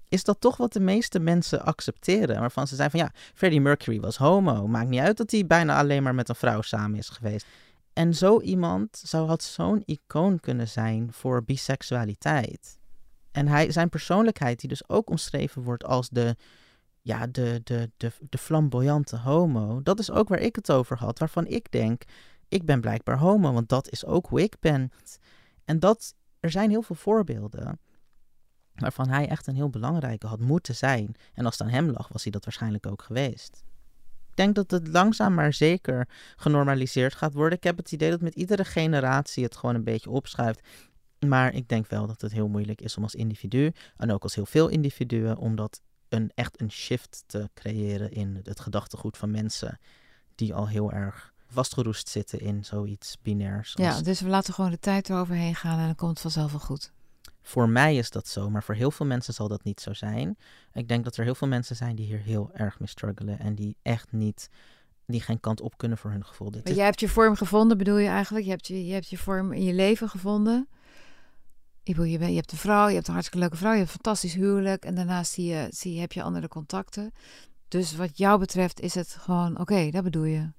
is 0.08 0.24
dat 0.24 0.40
toch 0.40 0.56
wat 0.56 0.72
de 0.72 0.80
meeste 0.80 1.18
mensen 1.18 1.64
accepteren. 1.64 2.40
Waarvan 2.40 2.66
ze 2.66 2.74
zijn 2.74 2.90
van 2.90 3.00
ja, 3.00 3.12
Freddie 3.34 3.60
Mercury 3.60 4.00
was 4.00 4.16
homo. 4.16 4.66
Maakt 4.66 4.88
niet 4.88 5.00
uit 5.00 5.16
dat 5.16 5.30
hij 5.30 5.46
bijna 5.46 5.78
alleen 5.78 6.02
maar 6.02 6.14
met 6.14 6.28
een 6.28 6.34
vrouw 6.34 6.62
samen 6.62 6.98
is 6.98 7.08
geweest. 7.08 7.46
En 7.92 8.14
zo 8.14 8.40
iemand 8.40 9.02
zou 9.04 9.26
had 9.26 9.42
zo'n 9.42 9.82
icoon 9.84 10.40
kunnen 10.40 10.68
zijn 10.68 11.12
voor 11.12 11.44
biseksualiteit. 11.44 12.78
En 13.30 13.48
hij, 13.48 13.70
zijn 13.70 13.88
persoonlijkheid, 13.88 14.60
die 14.60 14.68
dus 14.68 14.88
ook 14.88 15.10
omschreven 15.10 15.62
wordt 15.62 15.84
als 15.84 16.08
de, 16.08 16.36
ja, 17.00 17.26
de, 17.26 17.60
de, 17.64 17.90
de, 17.96 18.12
de 18.30 18.38
flamboyante 18.38 19.16
homo, 19.16 19.82
dat 19.82 19.98
is 19.98 20.10
ook 20.10 20.28
waar 20.28 20.40
ik 20.40 20.56
het 20.56 20.72
over 20.72 20.96
had. 20.96 21.18
Waarvan 21.18 21.46
ik 21.46 21.70
denk, 21.70 22.02
ik 22.48 22.64
ben 22.64 22.80
blijkbaar 22.80 23.18
homo, 23.18 23.52
want 23.52 23.68
dat 23.68 23.90
is 23.90 24.04
ook 24.04 24.26
hoe 24.26 24.42
ik 24.42 24.56
ben. 24.60 24.90
En 25.64 25.78
dat, 25.78 26.14
er 26.40 26.50
zijn 26.50 26.70
heel 26.70 26.82
veel 26.82 26.96
voorbeelden 26.96 27.80
waarvan 28.74 29.08
hij 29.08 29.28
echt 29.28 29.46
een 29.46 29.54
heel 29.54 29.70
belangrijke 29.70 30.26
had 30.26 30.40
moeten 30.40 30.74
zijn. 30.74 31.14
En 31.34 31.44
als 31.44 31.58
het 31.58 31.66
aan 31.66 31.74
hem 31.74 31.90
lag, 31.90 32.08
was 32.08 32.22
hij 32.22 32.32
dat 32.32 32.44
waarschijnlijk 32.44 32.86
ook 32.86 33.02
geweest. 33.02 33.62
Ik 34.30 34.36
denk 34.36 34.54
dat 34.54 34.70
het 34.70 34.88
langzaam 34.88 35.34
maar 35.34 35.52
zeker 35.52 36.08
genormaliseerd 36.36 37.14
gaat 37.14 37.34
worden. 37.34 37.58
Ik 37.58 37.64
heb 37.64 37.76
het 37.76 37.92
idee 37.92 38.10
dat 38.10 38.20
met 38.20 38.34
iedere 38.34 38.64
generatie 38.64 39.44
het 39.44 39.56
gewoon 39.56 39.74
een 39.74 39.84
beetje 39.84 40.10
opschuift. 40.10 40.60
Maar 41.26 41.54
ik 41.54 41.68
denk 41.68 41.86
wel 41.86 42.06
dat 42.06 42.20
het 42.20 42.32
heel 42.32 42.48
moeilijk 42.48 42.80
is 42.80 42.96
om 42.96 43.02
als 43.02 43.14
individu, 43.14 43.72
en 43.96 44.12
ook 44.12 44.22
als 44.22 44.34
heel 44.34 44.46
veel 44.46 44.68
individuen, 44.68 45.36
om 45.36 45.56
dat 45.56 45.80
een, 46.08 46.30
echt 46.34 46.60
een 46.60 46.70
shift 46.70 47.24
te 47.26 47.50
creëren 47.54 48.12
in 48.12 48.40
het 48.42 48.60
gedachtegoed 48.60 49.16
van 49.16 49.30
mensen 49.30 49.78
die 50.34 50.54
al 50.54 50.68
heel 50.68 50.92
erg 50.92 51.32
vastgeroest 51.48 52.08
zitten 52.08 52.40
in 52.40 52.64
zoiets 52.64 53.16
binairs. 53.22 53.72
Ja, 53.74 54.00
dus 54.00 54.20
we 54.20 54.28
laten 54.28 54.54
gewoon 54.54 54.70
de 54.70 54.78
tijd 54.78 55.08
eroverheen 55.08 55.54
gaan 55.54 55.78
en 55.78 55.86
dan 55.86 55.94
komt 55.94 56.10
het 56.10 56.20
vanzelf 56.20 56.50
wel 56.50 56.60
goed. 56.60 56.92
Voor 57.42 57.68
mij 57.68 57.96
is 57.96 58.10
dat 58.10 58.28
zo, 58.28 58.50
maar 58.50 58.62
voor 58.62 58.74
heel 58.74 58.90
veel 58.90 59.06
mensen 59.06 59.34
zal 59.34 59.48
dat 59.48 59.64
niet 59.64 59.80
zo 59.80 59.92
zijn. 59.92 60.38
Ik 60.72 60.88
denk 60.88 61.04
dat 61.04 61.16
er 61.16 61.24
heel 61.24 61.34
veel 61.34 61.48
mensen 61.48 61.76
zijn 61.76 61.96
die 61.96 62.06
hier 62.06 62.18
heel 62.18 62.50
erg 62.52 62.78
mee 62.78 62.88
struggelen 62.88 63.38
en 63.38 63.54
die 63.54 63.76
echt 63.82 64.12
niet, 64.12 64.48
die 65.06 65.20
geen 65.20 65.40
kant 65.40 65.60
op 65.60 65.76
kunnen 65.76 65.98
voor 65.98 66.10
hun 66.10 66.24
gevoel. 66.24 66.50
maar 66.50 66.72
jij 66.72 66.84
hebt 66.84 67.00
je 67.00 67.08
vorm 67.08 67.36
gevonden, 67.36 67.78
bedoel 67.78 67.96
je 67.96 68.08
eigenlijk? 68.08 68.44
Je 68.44 68.50
hebt 68.50 68.66
je, 68.66 68.86
je 68.86 68.92
hebt 68.92 69.08
je 69.08 69.18
vorm 69.18 69.52
in 69.52 69.64
je 69.64 69.74
leven 69.74 70.08
gevonden. 70.08 70.68
Ik 71.82 71.96
bedoel, 71.96 72.10
je, 72.10 72.18
je 72.18 72.36
hebt 72.36 72.52
een 72.52 72.58
vrouw, 72.58 72.88
je 72.88 72.94
hebt 72.94 73.06
een 73.06 73.12
hartstikke 73.12 73.46
leuke 73.46 73.56
vrouw, 73.56 73.72
je 73.72 73.78
hebt 73.78 73.88
een 73.90 74.00
fantastisch 74.02 74.34
huwelijk 74.34 74.84
en 74.84 74.94
daarnaast 74.94 75.32
zie 75.32 75.46
je, 75.46 75.66
zie, 75.70 76.00
heb 76.00 76.12
je 76.12 76.22
andere 76.22 76.48
contacten. 76.48 77.12
Dus 77.68 77.96
wat 77.96 78.18
jou 78.18 78.38
betreft 78.38 78.80
is 78.80 78.94
het 78.94 79.08
gewoon, 79.08 79.58
oké, 79.58 79.90
dat 79.90 80.04
bedoel 80.04 80.24
je. 80.24 80.50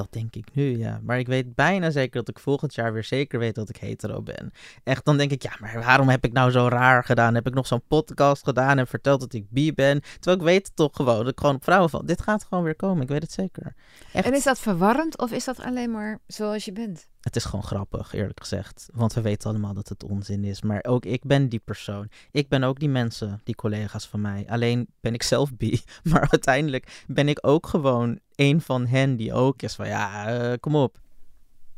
Dat 0.00 0.12
denk 0.12 0.36
ik 0.36 0.54
nu, 0.54 0.78
ja. 0.78 1.00
Maar 1.02 1.18
ik 1.18 1.26
weet 1.26 1.54
bijna 1.54 1.90
zeker 1.90 2.18
dat 2.18 2.28
ik 2.28 2.38
volgend 2.38 2.74
jaar 2.74 2.92
weer 2.92 3.04
zeker 3.04 3.38
weet 3.38 3.54
dat 3.54 3.68
ik 3.68 3.76
hetero 3.76 4.22
ben. 4.22 4.52
Echt, 4.84 5.04
dan 5.04 5.16
denk 5.16 5.30
ik, 5.30 5.42
ja, 5.42 5.52
maar 5.60 5.78
waarom 5.84 6.08
heb 6.08 6.24
ik 6.24 6.32
nou 6.32 6.50
zo 6.50 6.68
raar 6.68 7.04
gedaan? 7.04 7.34
Heb 7.34 7.46
ik 7.46 7.54
nog 7.54 7.66
zo'n 7.66 7.86
podcast 7.88 8.44
gedaan 8.44 8.78
en 8.78 8.86
verteld 8.86 9.20
dat 9.20 9.32
ik 9.32 9.50
bi 9.50 9.72
ben? 9.72 10.00
Terwijl 10.00 10.36
ik 10.36 10.42
weet 10.42 10.66
het 10.66 10.76
toch 10.76 10.96
gewoon, 10.96 11.18
dat 11.18 11.28
ik 11.28 11.40
gewoon 11.40 11.54
op 11.54 11.64
vrouwen 11.64 11.90
val. 11.90 12.04
Dit 12.04 12.22
gaat 12.22 12.44
gewoon 12.44 12.64
weer 12.64 12.76
komen, 12.76 13.02
ik 13.02 13.08
weet 13.08 13.22
het 13.22 13.32
zeker. 13.32 13.74
Echt. 14.12 14.26
En 14.26 14.34
is 14.34 14.44
dat 14.44 14.58
verwarrend 14.58 15.18
of 15.18 15.32
is 15.32 15.44
dat 15.44 15.60
alleen 15.60 15.90
maar 15.90 16.18
zoals 16.26 16.64
je 16.64 16.72
bent? 16.72 17.08
Het 17.20 17.36
is 17.36 17.44
gewoon 17.44 17.64
grappig, 17.64 18.12
eerlijk 18.12 18.40
gezegd. 18.40 18.88
Want 18.92 19.12
we 19.12 19.20
weten 19.20 19.50
allemaal 19.50 19.74
dat 19.74 19.88
het 19.88 20.04
onzin 20.04 20.44
is. 20.44 20.62
Maar 20.62 20.84
ook 20.88 21.04
ik 21.04 21.24
ben 21.24 21.48
die 21.48 21.62
persoon. 21.64 22.08
Ik 22.30 22.48
ben 22.48 22.62
ook 22.62 22.78
die 22.78 22.88
mensen, 22.88 23.40
die 23.44 23.54
collega's 23.54 24.06
van 24.06 24.20
mij. 24.20 24.46
Alleen 24.48 24.88
ben 25.00 25.14
ik 25.14 25.22
zelf 25.22 25.56
bi. 25.56 25.80
Maar 26.10 26.28
uiteindelijk 26.30 27.04
ben 27.06 27.28
ik 27.28 27.38
ook 27.40 27.66
gewoon 27.66 28.18
een 28.40 28.60
van 28.60 28.86
hen 28.86 29.16
die 29.16 29.32
ook 29.32 29.62
is 29.62 29.74
van 29.74 29.88
ja, 29.88 30.40
uh, 30.50 30.56
kom 30.60 30.74
op. 30.74 31.00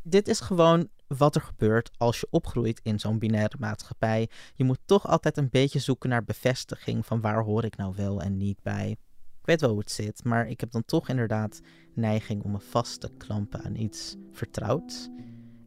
Dit 0.01 0.27
is 0.27 0.39
gewoon 0.39 0.87
wat 1.07 1.35
er 1.35 1.41
gebeurt 1.41 1.91
als 1.97 2.19
je 2.19 2.27
opgroeit 2.29 2.79
in 2.83 2.99
zo'n 2.99 3.19
binaire 3.19 3.55
maatschappij. 3.59 4.29
Je 4.55 4.63
moet 4.63 4.79
toch 4.85 5.07
altijd 5.07 5.37
een 5.37 5.49
beetje 5.49 5.79
zoeken 5.79 6.09
naar 6.09 6.23
bevestiging 6.23 7.05
van 7.05 7.21
waar 7.21 7.43
hoor 7.43 7.63
ik 7.63 7.77
nou 7.77 7.93
wel 7.95 8.21
en 8.21 8.37
niet 8.37 8.61
bij. 8.61 8.89
Ik 9.39 9.45
weet 9.45 9.61
wel 9.61 9.69
hoe 9.69 9.79
het 9.79 9.91
zit, 9.91 10.23
maar 10.23 10.47
ik 10.47 10.59
heb 10.59 10.71
dan 10.71 10.85
toch 10.85 11.09
inderdaad 11.09 11.61
neiging 11.93 12.43
om 12.43 12.51
me 12.51 12.59
vast 12.59 12.99
te 12.99 13.09
klampen 13.17 13.63
aan 13.63 13.75
iets 13.75 14.15
vertrouwds. 14.31 15.09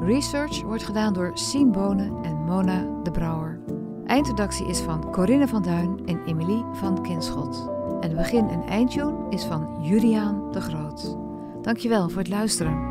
Research 0.00 0.62
wordt 0.62 0.82
gedaan 0.82 1.12
door 1.12 1.30
Sien 1.34 1.72
Bonen 1.72 2.12
en 2.22 2.36
Mona 2.36 2.86
de 3.02 3.10
Brouwer. 3.10 3.60
Eindredactie 4.06 4.66
is 4.66 4.78
van 4.78 5.10
Corinne 5.10 5.48
van 5.48 5.62
Duin 5.62 6.00
en 6.06 6.24
Emilie 6.24 6.64
van 6.72 7.02
Kinschot. 7.02 7.70
En 8.00 8.08
de 8.08 8.14
begin- 8.16 8.48
en 8.48 8.62
eindtune 8.62 9.14
is 9.30 9.44
van 9.44 9.68
Juliaan 9.80 10.50
de 10.50 10.60
Groot. 10.60 11.16
Dankjewel 11.62 12.08
voor 12.08 12.18
het 12.18 12.28
luisteren. 12.28 12.90